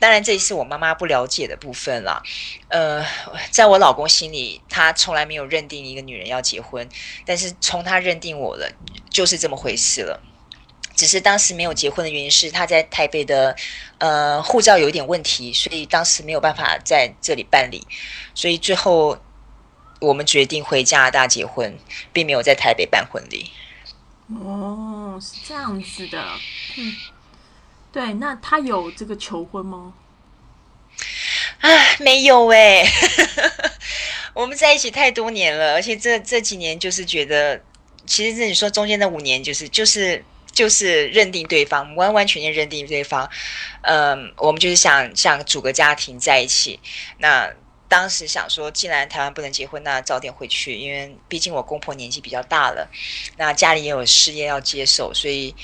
[0.00, 2.22] 当然，这也是我妈妈不了解的部分啦。
[2.68, 3.04] 呃，
[3.50, 6.88] 在我老公心里，他从来没有认定一个女人要结婚，
[7.26, 8.70] 但是从他认定我了，
[9.10, 10.22] 就是这么回事了。
[10.98, 13.54] 只是当时没有结婚的原因是他在台北的，
[13.98, 17.86] 呃，护照有一点问题，所以当时没有办法在这里办理，
[18.34, 19.16] 所以最后
[20.00, 21.78] 我们决定回加拿大结婚，
[22.12, 23.48] 并没有在台北办婚礼。
[24.42, 26.20] 哦，是这样子的。
[26.76, 26.96] 嗯，
[27.92, 29.94] 对，那他有这个求婚吗？
[31.60, 32.84] 啊，没有哎。
[34.34, 37.62] 我们在一起太多年了，而且这这几年就是觉得，
[38.04, 40.24] 其实你说中间的五年，就是就是。
[40.58, 43.30] 就是认定对方，完完全全认定对方。
[43.82, 46.80] 嗯，我们就是想想组个家庭在一起。
[47.18, 47.48] 那
[47.86, 52.90] 当时想说，既然台湾不能结婚，那早点回去，因为毕竟我公婆年纪比较大了，
[53.36, 55.54] 那家里也有事业要接手，所以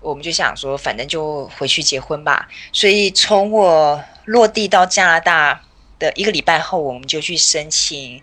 [0.00, 2.48] 我们就想说，反正就回去结婚吧。
[2.72, 5.60] 所以从我落地到加拿大
[5.98, 8.22] 的一个礼拜后，我们就去申请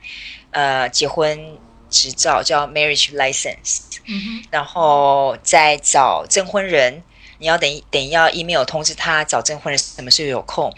[0.52, 7.04] 呃结婚执照，叫 marriage license，嗯然后再找证婚人。
[7.38, 10.72] 你要等等要 email 通知他找证婚人什么时候有空，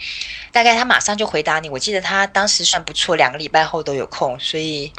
[0.50, 1.68] 大概他马上就回答你。
[1.68, 4.90] 我记得他当时算不错，两个礼拜后都有空，所以，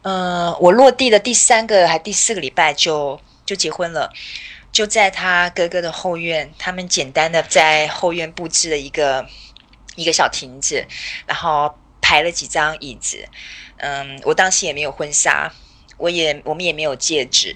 [0.00, 4.10] 呃，我落地的第三个还第四个礼拜就就结婚了，
[4.72, 9.26] 就在他哥哥的后院，他们简单的在后院布置了一个
[9.96, 10.86] 一个小亭子，
[11.26, 13.28] 然后排了几张椅子，
[13.76, 15.52] 嗯，我当时也没有婚纱。
[16.02, 17.54] 我也我们也没有戒指，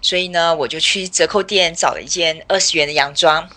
[0.00, 3.50] 所以呢，我就去折扣店找了一件二十元的洋装，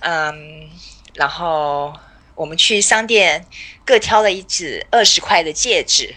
[0.00, 0.68] 嗯，
[1.14, 1.94] 然后
[2.34, 3.46] 我们去商店
[3.86, 6.14] 各挑了一只二十块的戒指，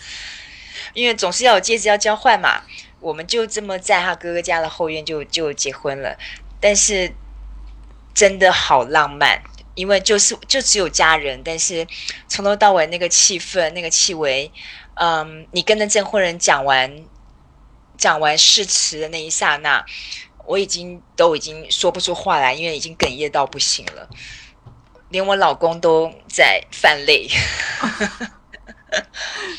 [0.92, 2.64] 因为总是要有戒指要交换嘛。
[3.00, 6.18] 我们就这么在他哥哥家的后院就就结婚了，
[6.60, 7.10] 但是
[8.12, 9.40] 真的好浪漫，
[9.74, 11.86] 因为就是就只有家人，但是
[12.28, 14.52] 从头到尾那个气氛那个气味。
[14.98, 17.04] 嗯，你跟那证婚人讲完
[17.96, 19.84] 讲完誓词的那一刹那，
[20.46, 24.08] 我已经都已经说不出话来，因为已经哽咽到不行了，
[25.10, 27.28] 连我老公都在泛泪。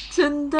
[0.09, 0.59] 真的，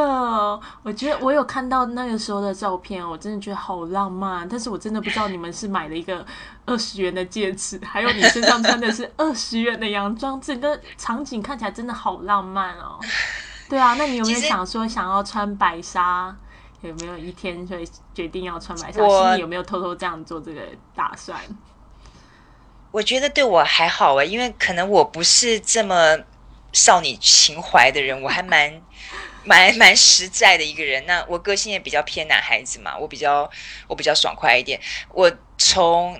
[0.83, 4.47] 我觉得我有看到那个时候的照片，我真的觉得好浪漫。
[4.47, 6.25] 但是我真的不知道你们是买了一个
[6.65, 12.99] 二十元的戒指，还有你身上穿的是二十元的洋装，整个场景看起来真的好浪漫哦。
[13.69, 16.35] 对啊，那你有没有想说想要穿白纱？
[16.81, 19.07] 有没有一天会决定要穿白纱？
[19.07, 20.61] 心里有没有偷偷这样做这个
[20.95, 21.39] 打算？
[22.89, 26.17] 我觉得对我还好啊，因为可能我不是这么
[26.73, 28.81] 少女情怀的人，我还蛮
[29.45, 31.05] 蛮蛮实在的一个人。
[31.05, 33.47] 那我个性也比较偏男孩子嘛，我比较
[33.87, 34.79] 我比较爽快一点。
[35.13, 36.19] 我从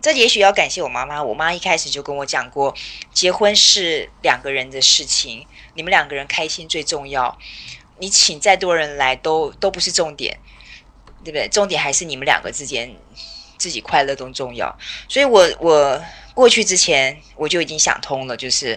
[0.00, 2.74] 这也许要感谢我妈妈，我妈一开始就跟我讲过，
[3.12, 5.44] 结婚是两个人的事情。
[5.78, 7.38] 你们两个人开心最重要，
[8.00, 10.36] 你请再多人来都都不是重点，
[11.22, 11.48] 对不对？
[11.48, 12.96] 重点还是你们两个之间
[13.56, 14.76] 自己快乐更重要。
[15.08, 18.76] 所以我我过去之前我就已经想通了，就是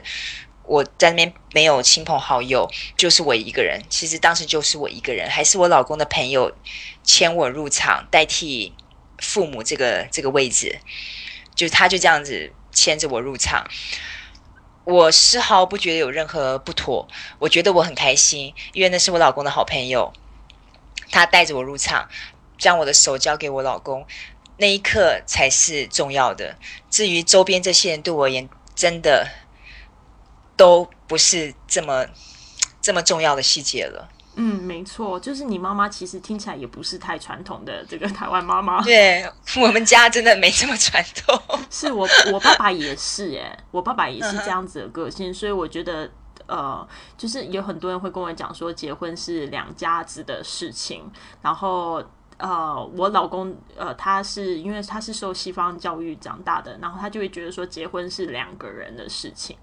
[0.63, 3.81] 我在那边没有亲朋好友，就是我一个人。
[3.89, 6.55] 其实当时就是我一个人，还是我老公的朋友
[7.03, 8.75] 牵我入场，代替
[9.17, 10.77] 父母这个这个位置，
[11.55, 13.65] 就他就这样子牵着我入场。
[14.83, 17.07] 我丝毫不觉得有任何不妥，
[17.39, 20.11] 我觉得我很开心，因为那是我老公的好朋友，
[21.11, 22.09] 他带着我入场，
[22.57, 24.05] 将我的手交给我老公，
[24.57, 26.57] 那一刻才是重要的。
[26.89, 29.29] 至于周边这些人对我而言，真的
[30.57, 32.07] 都不是这么
[32.81, 34.09] 这么重要的细节了。
[34.35, 38.81] 嗯，没错，就是你妈妈其实听起来也不是太传统的这个台湾妈妈。
[38.81, 39.29] 对
[39.61, 41.37] 我们家真的没这么传统。
[41.69, 46.09] 是我我爸爸也是哎，我爸爸也是这样子的个性，所以我觉得
[46.47, 51.03] 呃，就是有很多人会跟我讲说，结婚是两家子的事情。
[51.41, 52.01] 然后
[52.37, 59.57] 呃，我老公呃，他是因为他是受西方教育长大的，然后他就会觉得说，结婚是两个人的事情。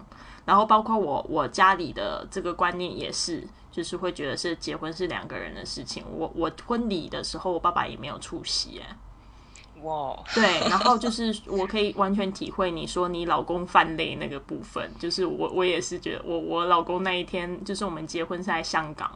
[0.45, 3.49] 然后包括我我家里的这个观念也是。
[3.79, 6.03] 就是会觉得是结婚是两个人的事情。
[6.11, 8.81] 我我婚礼的时候，我爸爸也没有出席。
[8.81, 8.97] 哎，
[9.83, 14.91] 哇，对，然后就是我可以完全体会你说你老公犯累那个部分。
[14.99, 19.09] 就是我我也是觉得，我我老公那一天就是我们结婚是在香港，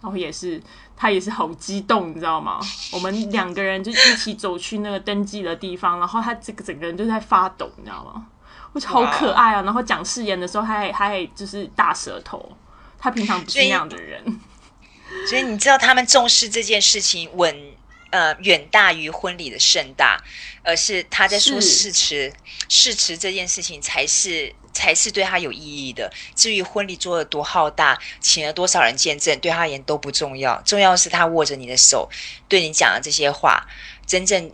[0.00, 0.60] 然后也是
[0.96, 2.58] 他也是好激动，你知道吗？
[2.92, 8.26] 我们两个人就一起走去那个登记的地方，然后他这个整个人就在发抖，你知道吗？
[8.72, 9.62] 我觉得好可爱啊！
[9.62, 12.50] 然后讲誓言的时候，他还他还就是大舌头。
[12.98, 14.40] 他平常不是那样的人，
[15.28, 17.72] 所以你知道他们重视这件事情，稳
[18.10, 20.22] 呃远大于婚礼的盛大，
[20.62, 22.32] 而是他在说誓词，
[22.68, 26.12] 誓词这件事情才是才是对他有意义的。
[26.34, 30.60] 至于婚礼做的多浩大，请了多少人见证，对他而言都不重要。
[30.62, 32.08] 重要是他握着你的手，
[32.48, 33.66] 对你讲的这些话，
[34.06, 34.52] 真正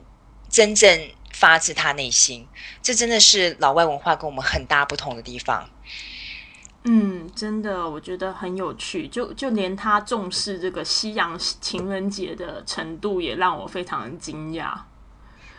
[0.48, 2.46] 真正发自他内心。
[2.83, 5.70] 这真的是老外文化跟我们很大不同的地方。
[6.87, 9.09] 嗯，真的，我觉得很有趣。
[9.09, 14.75] 就就连他重视这个西洋情人节的程度，也让我非常惊讶。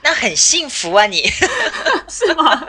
[0.06, 1.24] 那很幸福啊你，
[2.08, 2.62] 是吗？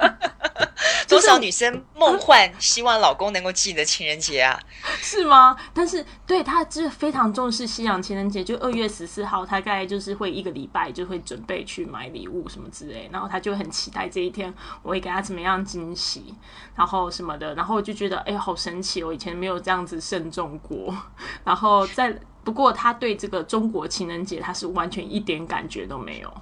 [1.06, 4.58] 多少女生梦幻希望老公能够记得情人节啊？
[5.02, 5.54] 是吗？
[5.74, 16.34] 但是对他就是非常重视西洋情人节，就二月十四号，他大概就是会一个礼拜就会准备去买礼物什么之类，然后他就很期待这一天我会给他怎么样惊喜，
[16.74, 20.96] 然后什么的，然后就觉得哎，好神奇，我以前没有这样子慎重过。
[21.44, 26.32] 然后在不过他对这个中国情人节他是完全一点感觉都没有。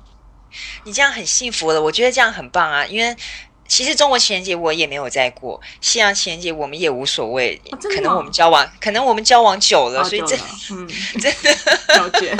[0.85, 3.17] 你这样很幸福了，我觉得这样很棒啊，因为。
[3.67, 7.59] 其实中国情人节我也没有在过，西洋情人节我们也无所谓。
[7.95, 10.39] 可能我们交往，可能我们交往久了，所以真
[10.71, 10.87] 嗯
[11.19, 11.51] 真的
[11.97, 12.37] 了解。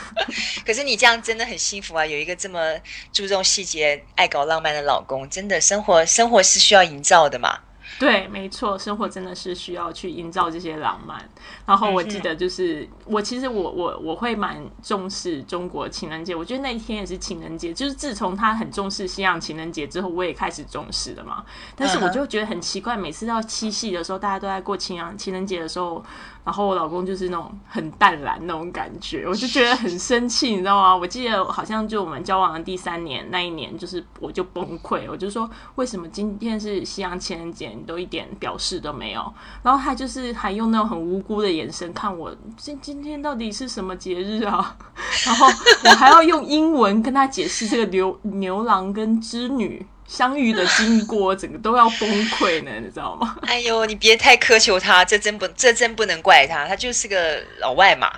[0.66, 2.04] 可是你这样真的很幸福啊！
[2.04, 2.76] 有一个这么
[3.14, 7.60] 注重细节、爱搞浪漫的老公，真的生活生活是需要营造的嘛。
[7.98, 11.28] 对，没错，生活真的是需要去营造这些浪漫。
[11.66, 17.74] 然后我记得，就是我其实我我我会蛮重视中国情人节，我觉得那一天也是情人节。
[17.74, 21.44] 就是自从他很重视西洋情人节之后，我也开始重视了嘛。
[21.74, 26.04] 但是我就觉得很奇怪，每次到七夕的时候，大家都在过情人情人节的时候。
[26.44, 30.96] 然后我老公就是那种很淡然那种感觉，我就觉得很生气，你知道吗？
[30.96, 39.32] 我记得好像就我们交往的第三年那一年，就是我就崩溃，我就说为什么今天是西洋情人节，你都一点表示都没有？
[39.62, 44.76] 然后他就是还用那种很无辜的眼神看我，今今天到底是什么节日啊？
[45.26, 45.46] 然后
[45.84, 49.86] 我还要用英文跟他解释这个牛牛郎跟织女。
[50.08, 53.36] 相遇的经过，整个都要崩溃呢， 你知道吗？
[53.42, 58.10] 哎呦，你别太苛求他，这真不，这真不能怪他，他就是个老外嘛，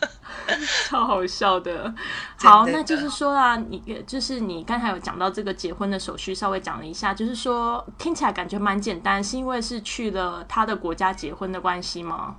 [0.88, 1.92] 超好笑的。
[2.36, 12.36] 好，那就是说啊，你就是你刚才有讲到这个结婚的手续，稍微讲了一下，就是说听起来感觉蛮简单，是因为是去了他的国家结婚的关系吗？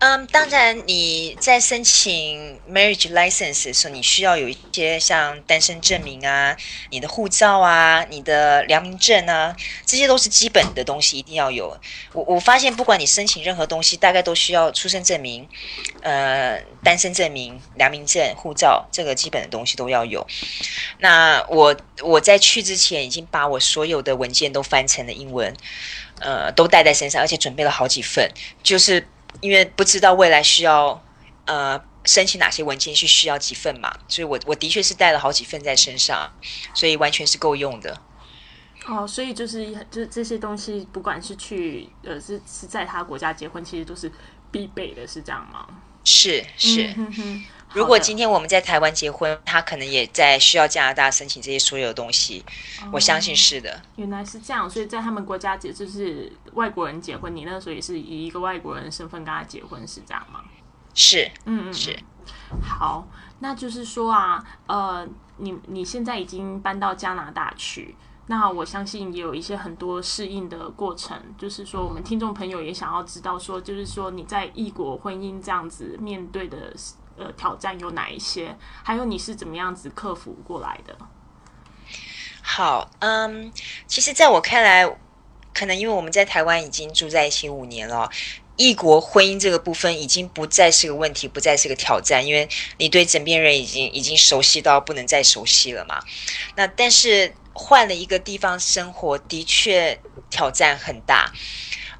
[0.00, 6.54] 嗯，当然，你在申请 marriage license 的时候，你需要有一些像单身证明啊、
[6.90, 11.74] 你的护照啊、你的良民证啊，这些都是基本的东西，一定要有。
[12.12, 15.48] 我我发现，不管你申请任何东西，大概都需要出生证明、
[16.02, 20.26] 呃，单身证明、良民证、护照，这个基本的东西都要有。
[20.98, 25.56] 那我我在去之前，已经把我所有的文件都翻成了英文，
[26.20, 28.30] 呃，都带在身上，而且准备了好几份，
[28.62, 29.08] 就是。
[29.40, 31.02] 因为不知道未来需要
[31.46, 36.32] 呃申请哪些文件，是需要几份嘛，所以我我的确是带了好几份在身上，
[36.74, 38.00] 所以完全是够用的。
[38.86, 44.12] 哦，所以就是就是这些东西，不管是去呃是是在他国家结婚，其实都是
[44.50, 45.66] 必备的，是这样吗？
[46.04, 46.94] 是是。
[47.74, 52.44] 如果今天我们在台湾结婚，他可能也在需要加拿大申请这些所有的东西，
[52.92, 53.82] 我相信是的。
[53.96, 60.40] 原来是这样，所以在他们国家结就是外国人结婚，你那时候也是以一个外国人身份跟他结婚，是这样吗？
[60.94, 61.98] 是，嗯嗯是。
[62.62, 63.08] 好，
[63.40, 65.06] 那就是说啊，呃，
[65.38, 67.96] 你你现在已经搬到加拿大去，
[68.28, 71.20] 那我相信也有一些很多适应的过程。
[71.36, 76.72] 就是说，我们听众朋友也想要知道，说就是说你在异国婚姻这样子面对的。
[77.16, 78.56] 呃，挑战有哪一些？
[78.82, 80.96] 还有你是怎么样子克服过来的？
[82.42, 83.52] 好，嗯，
[83.86, 84.84] 其实，在我看来，
[85.52, 88.10] 可能因为我们在台湾已经住在一起五年了，
[88.56, 92.48] 异国婚姻这个部分已经不再是个问题，不再是个挑战，因为
[92.78, 96.02] 你对枕边人已经已经熟悉到不能再熟悉了嘛。
[96.56, 99.98] 那但是换了一个地方生活，的确
[100.28, 101.32] 挑战很大，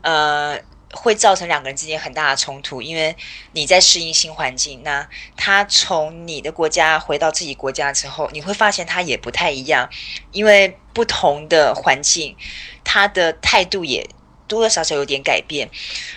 [0.03, 0.61] 呃。
[0.95, 3.17] 会造成两个人之间很大的冲突，因为
[3.53, 4.83] 你在适应新环境。
[4.83, 9.89] 那他从你的国家回到自己国家之后，你会发现他也不太一样，
[10.33, 12.37] 因为不同的环境，
[12.85, 14.09] 他的态度也
[14.47, 15.69] 多多少少有点改变。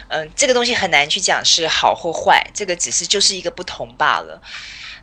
[0.10, 4.42] 嗯，这个东西很难去讲是好或坏，这个只是就是一个不同罢了。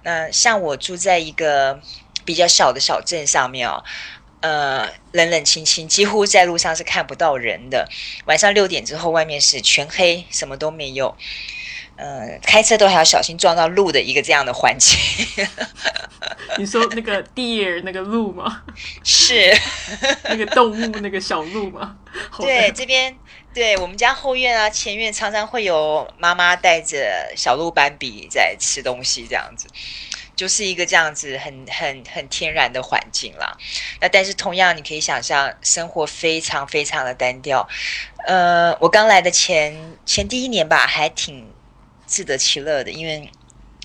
[0.02, 1.80] 那像我住在一个
[2.24, 3.82] 比较小的小镇上面哦。
[4.44, 7.88] 呃，冷冷清清，几乎在路上是看不到人的。
[8.26, 11.16] 晚上六点之后，外面是全黑，什么都没有。
[11.96, 14.98] 呃，开车都还要小心撞到路的一个这样的环境。
[16.58, 18.64] 你说那个 deer 那个鹿吗？
[19.02, 19.56] 是
[20.28, 21.96] 那个动物那个小鹿吗？
[22.36, 23.16] 对，这边
[23.54, 29.66] 对我们家后院啊，前院常常会有妈妈带着小鹿斑比在吃东西，这样子。
[30.36, 33.56] 就是一个这样子很很很天然的环境啦，
[34.00, 37.68] 那但是同样你可以想象，生活非常非常的单调。
[38.26, 41.46] 呃，我刚来的前前第一年吧，还挺
[42.06, 43.30] 自得其乐的，因为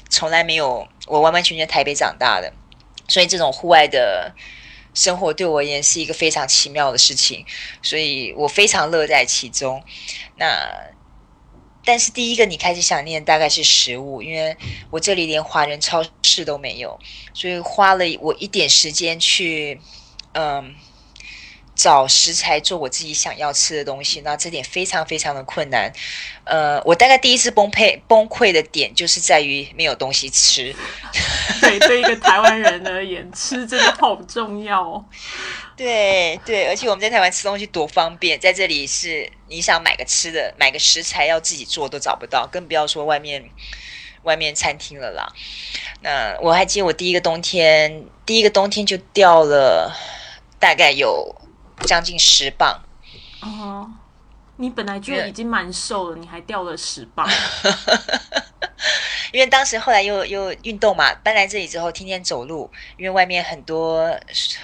[0.10, 2.52] 从来没有我完完全全台北长大的，
[3.08, 4.34] 所以这种户外的
[4.94, 7.46] 生活对我而言是一个非常奇妙的事情，
[7.84, 9.84] 所以我非常乐在其中。
[10.38, 10.48] 那
[11.84, 14.56] 但是第一个你开始想念大概是食物，因为
[14.90, 17.00] 我这里连华人超市都没有，
[17.34, 19.80] 所以花了我一点时间去，
[20.34, 20.76] 嗯。
[21.80, 25.90] 找食材做我自己想要吃的东西，那这点非常非常的困难。
[26.44, 30.76] 呃，我大概第一次崩溃崩溃的点就是在于没有东西吃。
[31.62, 35.06] 对，对一个台湾人而言，吃真的好重要。
[35.78, 43.50] 对对，而且我们在台湾吃东西多方便，在这里是你想买个吃的，买个食材要自己做都找不到，更不要说外面
[44.24, 45.32] 外面餐厅了啦。
[46.02, 49.96] 那我还记得我第一个冬天，第一个冬天就掉了
[50.60, 51.34] 大概有。
[51.86, 52.80] 将近十磅
[53.42, 53.90] 哦，
[54.58, 57.28] 你本来就已经蛮瘦了，你还掉了十磅。
[59.32, 64.08] 因为当时后来又又运动嘛，搬来这里之后天天走路，因为外面很多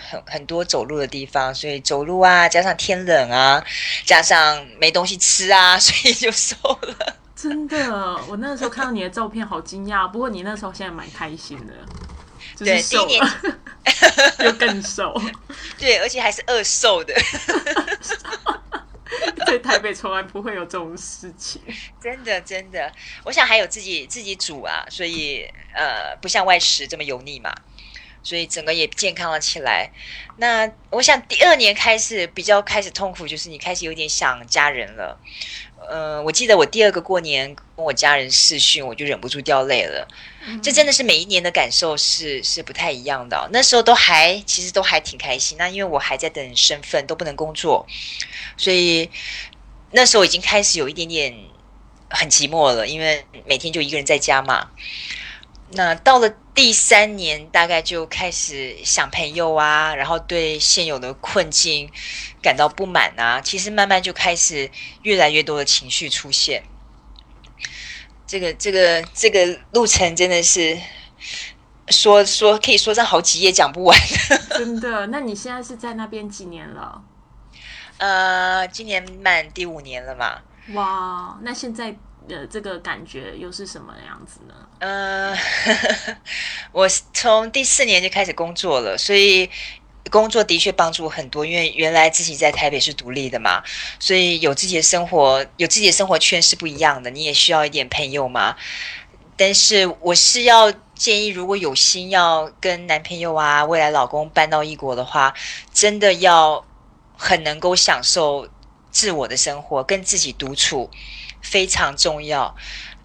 [0.09, 3.63] 很很多走路的地方，所以走路啊，加上天冷啊，
[4.03, 7.15] 加上没东西吃啊，所以就瘦了。
[7.35, 10.07] 真的，我那个时候看到你的照片，好惊讶。
[10.07, 11.73] 不过你那时候现在蛮开心的。
[12.57, 13.23] 对，第一年
[14.43, 15.13] 又更瘦，
[15.77, 17.13] 对，而且还是饿瘦的。
[19.45, 21.61] 在台北从来不会有这种事情，
[22.01, 22.91] 真的真的。
[23.23, 27.53] 我想还有自己自己煮啊，所以呃，不像外食这么油腻嘛，
[28.23, 29.91] 所以整个也健康了起来。
[30.37, 35.17] 那我想第二年开始比较开始痛苦，就是你开始有点想家人了。
[35.87, 40.07] 呃，我记得我第二个过年跟我家人视讯，我就忍不住掉泪了。
[40.61, 43.49] 这真的是每一年的感受是是不太一样的。
[43.51, 47.85] 那时候都还其实都还挺开心，那因为我还在等身份，都不能工作，
[48.57, 49.09] 所以
[49.91, 51.35] 那时候已经开始有一点点
[52.09, 54.69] 很寂寞了，因为每天就一个人在家嘛。
[55.71, 61.89] 那到了第三年，大概就开始想朋友啊，然后对现有的困境
[62.41, 63.41] 感到不满啊。
[63.41, 64.69] 其实慢慢就开始
[65.01, 66.63] 越来越多的情绪出现。
[68.27, 70.77] 这个这个这个路程真的是
[71.89, 73.97] 说说可以说上好几页讲不完。
[74.57, 75.07] 真的？
[75.07, 77.01] 那你现在是在那边几年了？
[77.97, 80.41] 呃，今年满第五年了嘛。
[80.73, 81.95] 哇，那现在。
[82.27, 84.55] 的这个感觉又是什么样子呢？
[84.79, 85.37] 呃，
[86.73, 89.47] 我从第四年就开始工作了，所以
[90.11, 91.45] 工作的确帮助很多。
[91.45, 93.63] 因为原来自己在台北是独立的嘛，
[93.99, 97.09] 所以有自己的生活，有自己的生活圈是不一样的。
[97.09, 98.55] 你也需要一点朋友嘛。
[99.37, 105.33] 但是我是要建议，如果有心要跟男朋友啊、未来老公搬到异国的话，
[105.73, 106.65] 真的要
[107.17, 108.47] 很能够享受
[108.91, 110.89] 自我的生活，跟自己独处。
[111.41, 112.55] 非常重要，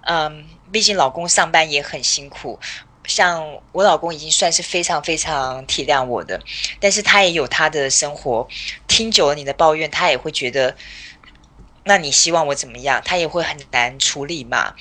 [0.07, 2.59] 嗯，毕竟老公上班也很辛苦。
[3.05, 6.41] 像我老公已经算是非常非常体谅我的，
[6.79, 8.49] 但是他也有他的生活。
[8.87, 10.77] 听久了你的抱怨，他也会觉得，
[11.85, 13.01] 那你希望我怎么样？
[13.05, 14.75] 他也会很难处理嘛。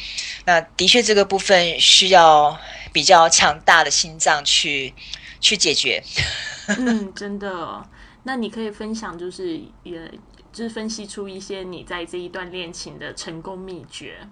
[0.45, 2.59] 那的确，这个部分需要
[2.91, 4.93] 比较强大的心脏去
[5.39, 6.03] 去解决。
[6.67, 7.87] 嗯，真的。
[8.23, 10.11] 那你可以分享，就是也。
[10.51, 14.27] 就是分析出一些你在这一段恋情的成功秘诀。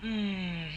[0.00, 0.68] 嗯，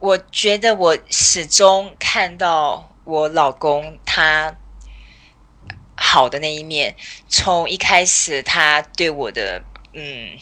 [0.00, 4.56] 我觉得我始终看到我老公他
[5.96, 6.94] 好的那一面。
[7.28, 10.36] 从一开始他对我的，嗯，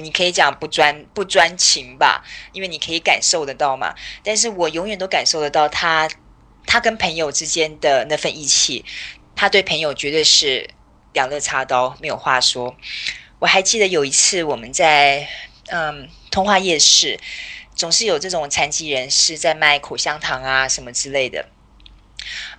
[0.00, 3.94] 你可以讲不专不专情吧，因为你可以感受得到嘛。
[4.22, 6.08] 但是我永远都感受得到他，
[6.66, 8.84] 他跟朋友之间的那份义气，
[9.36, 10.70] 他对朋友绝对是。
[11.12, 12.76] 两肋插刀，没有话说。
[13.40, 15.26] 我还记得有一次，我们在
[15.66, 17.18] 嗯通化夜市，
[17.80, 21.46] 总是有这种残疾人士在卖口香糖啊什么之类的。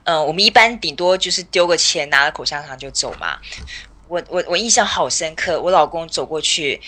[0.06, 3.38] 嗯，我们一般顶多就是丢个钱，拿了口香糖就走嘛。
[4.08, 6.82] 我我我印象好深刻，我老公走过去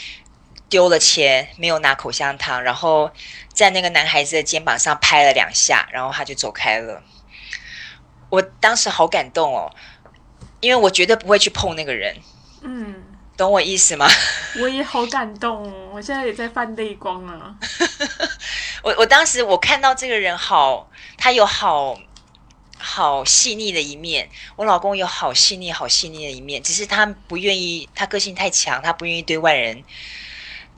[0.68, 3.12] 丢了钱，没有拿口香糖，然后
[3.54, 7.04] 在那个男孩子的肩膀上拍了两下，然后他就走开了。
[8.32, 9.72] 我当时好感动哦。
[10.60, 12.16] 因为我绝对不会去碰那个人，
[12.62, 12.96] 嗯，
[13.44, 14.08] 懂我意思吗？
[14.62, 17.54] 我也好感动，我现在也在泛泪光啊。
[18.82, 22.00] 我我当时我看到这个人好，他有好
[22.78, 29.84] 好细腻的一面，我老公有好细腻好细腻的一面，只是他不愿意，他个性太强，他不愿意对外人。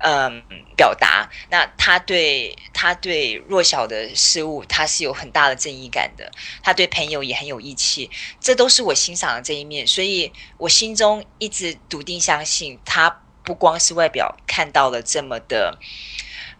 [0.07, 0.43] 嗯，
[0.77, 6.31] 表达那他对他对弱小的事物，他是有很大的正义感的。
[6.61, 9.87] 他对朋友也很有义气，这都是我欣赏的这一面。
[9.87, 15.79] 所以我心中一直笃定相信，他不光是外表看到了这么的，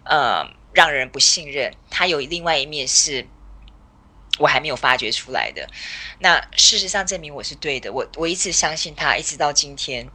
[0.05, 3.27] 呃，让人不信任，他有另外一面是
[4.39, 5.69] 我还没有发掘出来的。
[6.17, 10.09] 那事实上证明我是对的，我我一直相信他，一直到今天。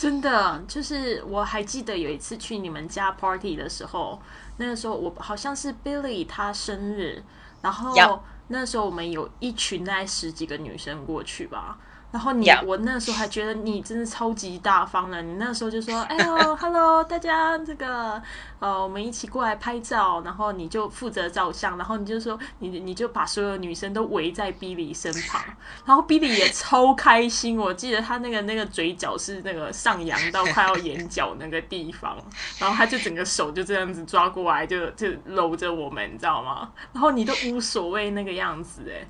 [0.00, 4.18] 真的，就是我还记得有一次去你们家 party 的时候，
[4.56, 7.22] 那个时候我好像是 Billy 他生日，
[7.60, 11.76] 然后那时候我们有一群大概十几个女生过去吧。
[12.10, 18.20] 然后你我那时候还觉得你真的超级大方的，你那时候就说：“哎呦， hello，大家这个
[18.58, 25.40] 呃，我们一起过来拍照。”然后你就负责照相，然后你就说你你就把所有女生都围在 Billy 身旁，
[25.84, 27.56] 然后 Billy 也超开心。
[27.56, 32.16] 我记得他那个那个嘴角是那个上扬到快要眼角那个地方，
[32.58, 36.72] 然后他就整个手就这样子抓过来，就就搂着我们，你知道吗？
[36.92, 39.06] 然后你都无所谓那个样子，哎，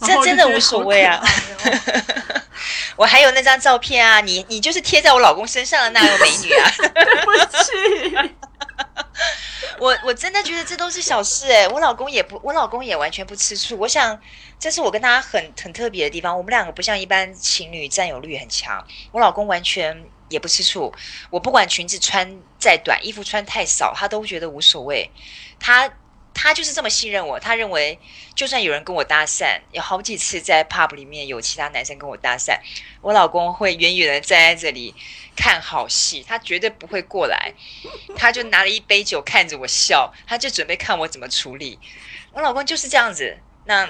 [0.00, 1.22] 这真的无所谓啊
[2.96, 6.70] 我还有那张照片啊，你你就是贴在我老公身上的那个美女啊。
[6.94, 8.28] 对不起。
[9.78, 13.78] 我我真的觉得这都是小事哎、我老公也不，我老公也完全不吃醋。
[13.78, 14.20] 我想
[14.58, 20.92] 这是我跟他很很特别的地方，我们两个不像一般情侣占有欲很强，我老公完全也不吃醋。
[21.30, 25.08] 我不管裙子穿再短，衣服穿太少，他都觉得无所谓。
[25.60, 25.88] 他
[26.40, 27.98] 他就是这么信任我，他认为
[28.32, 32.56] 就算有人跟我搭讪，有好几次在 pub 里面有其他男生跟我搭讪，
[33.00, 34.94] 我老公会远远的站在这里
[35.34, 37.52] 看好戏，他绝对不会过来。
[38.16, 41.80] 他就拿了一杯酒看着我笑，他就准备看我怎么处理。
[42.32, 43.88] 我老公就是这样子，那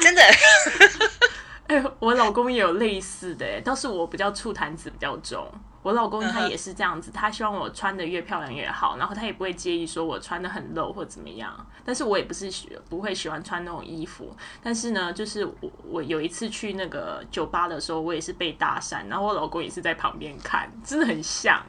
[0.00, 0.22] 真的
[1.68, 5.48] 哎、我老公也有类似的，倒是我比较醋坛子比较重。
[5.84, 11.54] 我老公他也是这样子，他希望我穿的越漂亮越好，然后他也不会介意说我穿的很露或怎么样。
[11.84, 21.62] 但是我也不是喜不会喜欢穿那种衣服，但是呢，就是我我有一次去那个酒吧的时候，我也是被搭讪，然后我老公也是在旁边看，真的很像，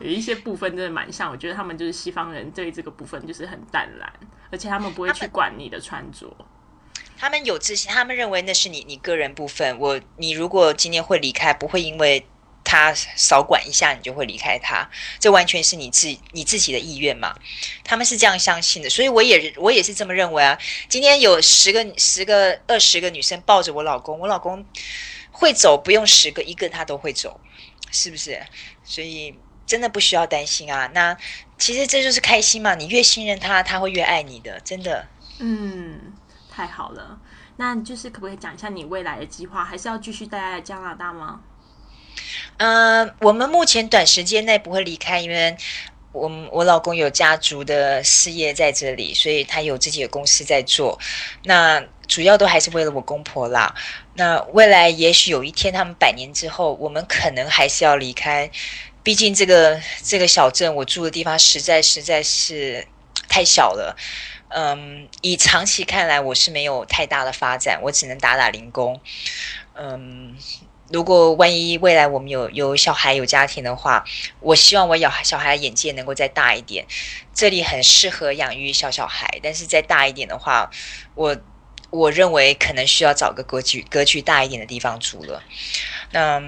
[0.00, 1.30] 有一些部分真的蛮像。
[1.30, 4.12] 我觉得他们就是西方人对这个部分就是很淡然，
[4.50, 6.26] 而且他们不会去管你的穿着。
[7.16, 9.78] 他们有自信，他们认为那是你你个人部分。
[9.78, 12.26] 我你如果今天会离开，不会因为
[12.72, 17.34] 他少管一下你就会离开他，这完全是你自你自己的意愿嘛。
[17.84, 20.58] 他们是这样相信的，所以我也我也是这么认为啊。
[20.88, 24.64] 今天有十个十个二十个女生抱着我老公，我老公
[25.30, 27.38] 会走，不用十个一个他都会走，
[27.90, 28.42] 是不是？
[28.82, 30.90] 所以真的不需要担心啊。
[30.94, 31.14] 那
[31.58, 35.06] 其实这就是开心嘛，你越信任他，他会越爱你的，真的。
[35.40, 36.14] 嗯，
[36.50, 37.20] 太好了。
[37.58, 39.62] 那就是可不可以讲一下你未来的计划？
[39.62, 41.42] 还是要继续待在加拿大吗？
[42.58, 45.56] 嗯，我们目前短时间内不会离开，因为
[46.12, 50.98] 我我老公有家族的事业在这里，所以他有自己的公司在做。
[51.44, 53.74] 那主要都还是为了我公婆啦。
[54.14, 58.50] 那未来也许有一天他们百年之后，我们可能还是要离开，
[59.02, 62.86] 毕竟这个这个小镇我住的地方实在实在是
[63.28, 63.96] 太小了。
[64.54, 69.00] 嗯，以长期看来，我是没有太大的发展，我只能打打零工。
[69.74, 70.36] 嗯，
[70.92, 74.04] 如果万一未来我们有有小孩有家庭的话，
[74.40, 76.86] 我希望我小孩小孩眼界能够再大一点。
[77.32, 80.70] 这里很适合养育小小孩，但是再大一点的话，
[81.14, 81.36] 我
[81.90, 85.42] 我认为可能需要找个格局格局大一点的地方住了。
[86.10, 86.42] 那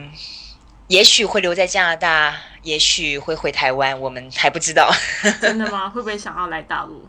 [0.88, 4.94] 也许会留在加拿大，也许会回台湾，我们还不知道。
[5.40, 5.88] 真的吗？
[5.88, 7.08] 会不会想要来大陆？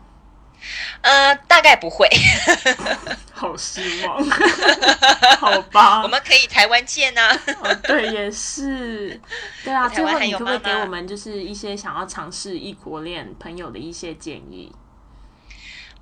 [1.02, 2.08] 呃，大概不会。
[3.32, 4.24] 好失望，
[5.38, 6.00] 好吧。
[6.04, 9.20] 我们可以台湾见呐、哦，对，也是，
[9.62, 9.86] 对啊。
[9.88, 14.72] 台后你可不可以给我们就是一些想要尝试异国恋朋友的一些建议？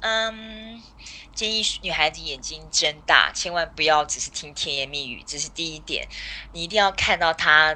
[0.00, 0.80] 嗯，
[1.34, 6.06] 建议女孩子眼睛睁大，千万不要只是听甜言蜜语，这是第一点。
[6.52, 7.74] 你一定要看到他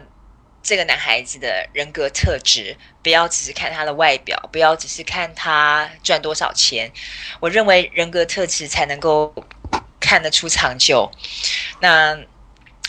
[0.63, 6.93] 这个男孩子的人格特质，不要只是看他的外表，不要只是看他赚多少钱。
[7.41, 9.35] 我认为人格特质才能够
[9.99, 11.11] 看得出长久。
[11.81, 12.19] 那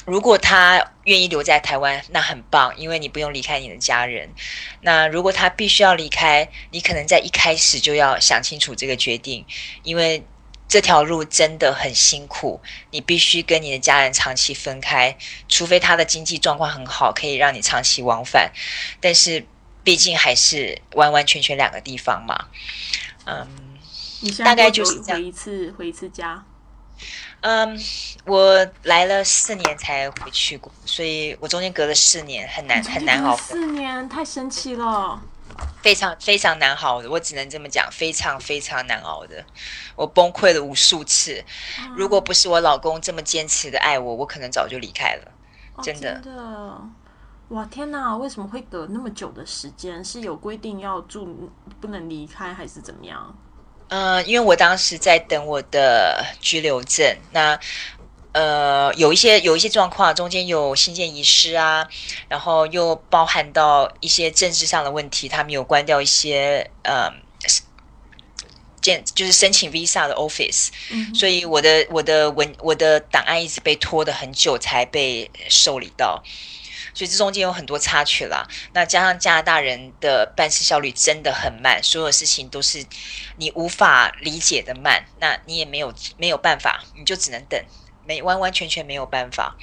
[0.05, 4.29] 如果他愿意留在台湾，那很棒，因为你不用离开你的家人。
[4.81, 9.45] 那如果他必须要离开，你可能在一开始就要想清楚这个决定，
[9.83, 10.23] 因为
[10.69, 12.61] 这条路真的很辛苦，
[12.91, 15.17] 你必须跟你的家人长期分开，
[15.49, 18.51] 除非他的经济状况很好，可以让你长期往返。
[19.01, 19.45] 但是
[19.83, 22.45] 毕竟还是完完全全两个地方嘛。
[23.25, 23.47] 嗯
[24.21, 26.43] 你大概就是这样回一次回一次家？
[27.41, 27.79] 嗯，
[28.25, 33.37] 我来了四年才回去过，所以我中间隔了四年，很难很难熬。
[33.37, 35.21] 四年太神奇了。
[35.81, 39.43] 非常非常难熬的，我只能这么讲，非常非常难熬的，
[39.95, 41.43] 我崩溃了无数次。
[41.95, 45.31] 如果不是我老公这么坚持的爱我，我可能早就离开了。
[45.75, 46.81] 哦真的真的，
[47.49, 48.15] 哇天哪！
[48.17, 50.03] 为什么会隔那么久的时间？
[50.03, 51.49] 是有规定要住
[51.79, 53.35] 不能离开，还是怎么样？
[53.87, 57.59] 呃，因为我当时在等我的居留证，那
[58.31, 61.87] 呃，有一些有一些状况，中间有新建遗失啊，
[62.27, 67.11] 然后又包含到一些政治上的问题，他们有关掉一些呃，
[68.81, 70.67] 建就是申请 visa 的 office，
[71.15, 76.23] 所以我的我的文我的档案一直被拖的很久才被受理到，
[76.93, 78.47] 所以这中间有很多插曲啦。
[78.73, 82.85] 那加上加拿大人的办事效率真的很慢，所有事情都是
[83.37, 87.59] 你无法理解的慢，那你也没有没有办法，你就只能等。
[88.09, 89.55] 没完完全全没有办法，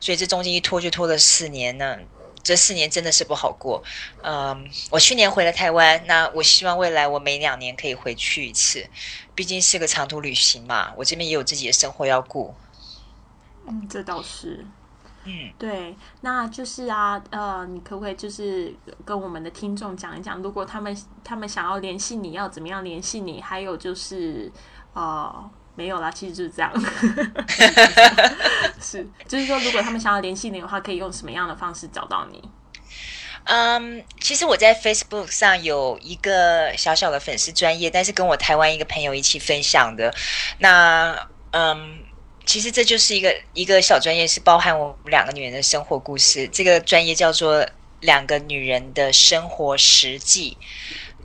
[0.00, 1.98] 所以这中间一拖就拖了四年呢。
[2.42, 3.82] 这四年真的是不好过。
[4.22, 8.88] 嗯，我去年回了台湾，那我希望未来我每两年可以回去一次，
[9.34, 10.94] 毕竟是个长途旅行嘛。
[10.96, 12.54] 我这边也有自己的生活要顾。
[13.66, 14.64] 嗯，这倒是。
[15.24, 23.42] 嗯，对，那就是啊，呃，你可不可以就是跟我们的听众讲一讲，如果他们他们想要联系你，要怎么样联系你？
[23.42, 24.50] 还有就是，
[24.94, 25.50] 呃。
[25.78, 26.72] 没有啦，其实就是这样。
[28.82, 32.42] 是，就是说，如果他们想要联系你的话，可以用什么样的方式找到你？
[33.44, 40.12] 嗯，其实我在 Facebook 上有一个小小的粉丝专业，但是跟我台湾一个朋友一起分享的。
[40.58, 41.16] 那
[41.52, 42.00] 嗯，
[42.44, 46.48] 其实这就是一个一个小专业，是包含我们两个女人的生活故事。
[46.48, 47.62] 这个专业叫做
[48.00, 50.58] 《两个女人的生活实际》，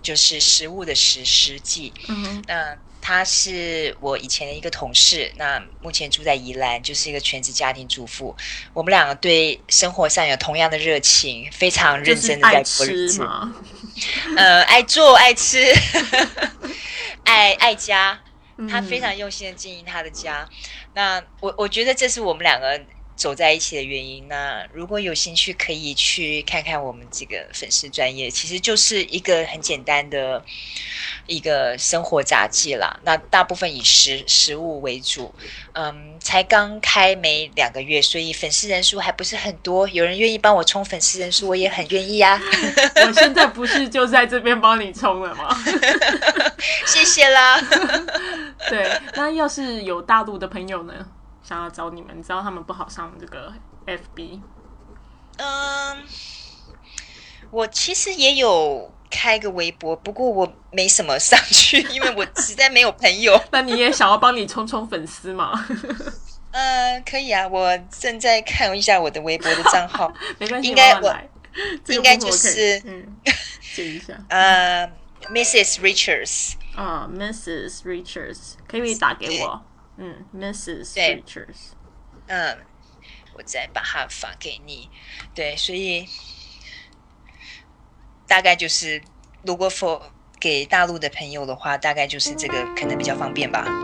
[0.04, 1.92] 就是食物的食实际。
[2.08, 2.78] 嗯，那。
[3.06, 8.34] 他是我以前的一个同事，那目前住在宜兰，就是一个全职家庭主妇。
[8.74, 13.28] 我们两个对生活上有同样的热情，非常认真的在过日子。
[14.38, 15.62] 呃，爱做爱吃，
[17.26, 18.22] 爱爱家。
[18.70, 20.48] 他非常用心的经营他的家。
[20.94, 22.82] 那我我觉得这是我们两个。
[23.16, 30.44] 走在一起的原因，那如果有兴趣，可以去看看我们这个粉丝专业，其实就是一个很简单的
[31.28, 33.00] 一个生活杂技啦。
[33.04, 35.34] 那大部分以食食物为主，
[35.74, 39.88] 嗯，才刚开没两个月，所以粉丝人数还不是很多。
[39.88, 42.42] 有人愿意帮我冲粉丝人数，我也很愿意啊。
[43.06, 45.56] 我现在不是就在这边帮你冲了吗？
[46.88, 47.62] 谢谢啦。
[48.70, 50.94] 对，那要是有大陆的朋友呢？
[51.44, 53.54] 想要找你们，你知道他们不好上这个
[53.86, 54.40] FB。
[55.38, 56.04] 嗯，
[57.52, 63.40] 我其实也有开个微博，不过我没什么上去，因为我实在没有朋友。
[63.52, 65.52] 那你也想要帮你冲冲粉丝吗？
[66.52, 71.16] 呃，可以啊，我正在看一下我的微博的账号， 没关系，应该我
[71.88, 73.16] 应该就是嗯，
[73.60, 74.14] 写一下。
[74.30, 74.88] 呃
[75.32, 75.80] ，Mrs.
[75.80, 77.82] Richards 啊，Mrs.
[77.84, 79.62] Richards，可以打给我。
[79.98, 80.94] 嗯，Mrs.
[80.94, 81.74] Richards。
[82.28, 82.66] 嗯，
[83.34, 84.90] 我再把它发给你。
[85.36, 86.08] 对，所以
[88.28, 89.02] 大概就是，
[89.44, 90.02] 如果 for
[90.40, 93.83] 给大陆的朋友的话，大概就是这个可能比较方便吧。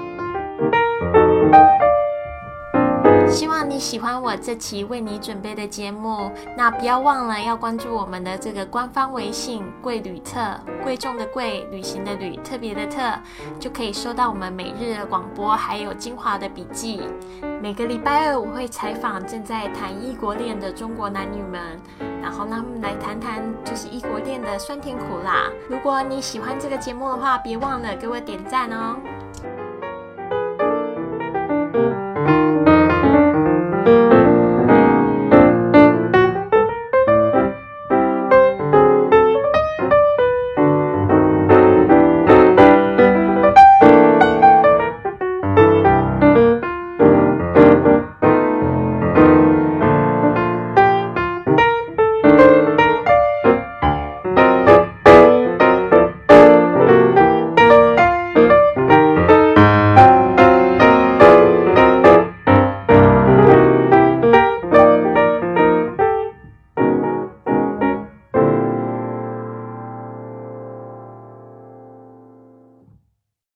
[3.31, 10.39] 希望你喜欢我这期为你准备的节目，那不要忘了要关注我们的这个官方微信“贵旅特”，
[10.83, 13.01] 贵重的贵，旅行的旅，特别的特，
[13.59, 17.01] 就可以收到我们每日的广播，还有精华的笔记。
[17.61, 21.79] 每个礼拜二我会采访正在谈异国恋的中国男女们，
[22.21, 25.49] 然后让他们来谈谈就是异国恋的酸甜苦辣。
[25.69, 28.97] 如果你喜欢这个节目的话，别忘了给我点赞哦。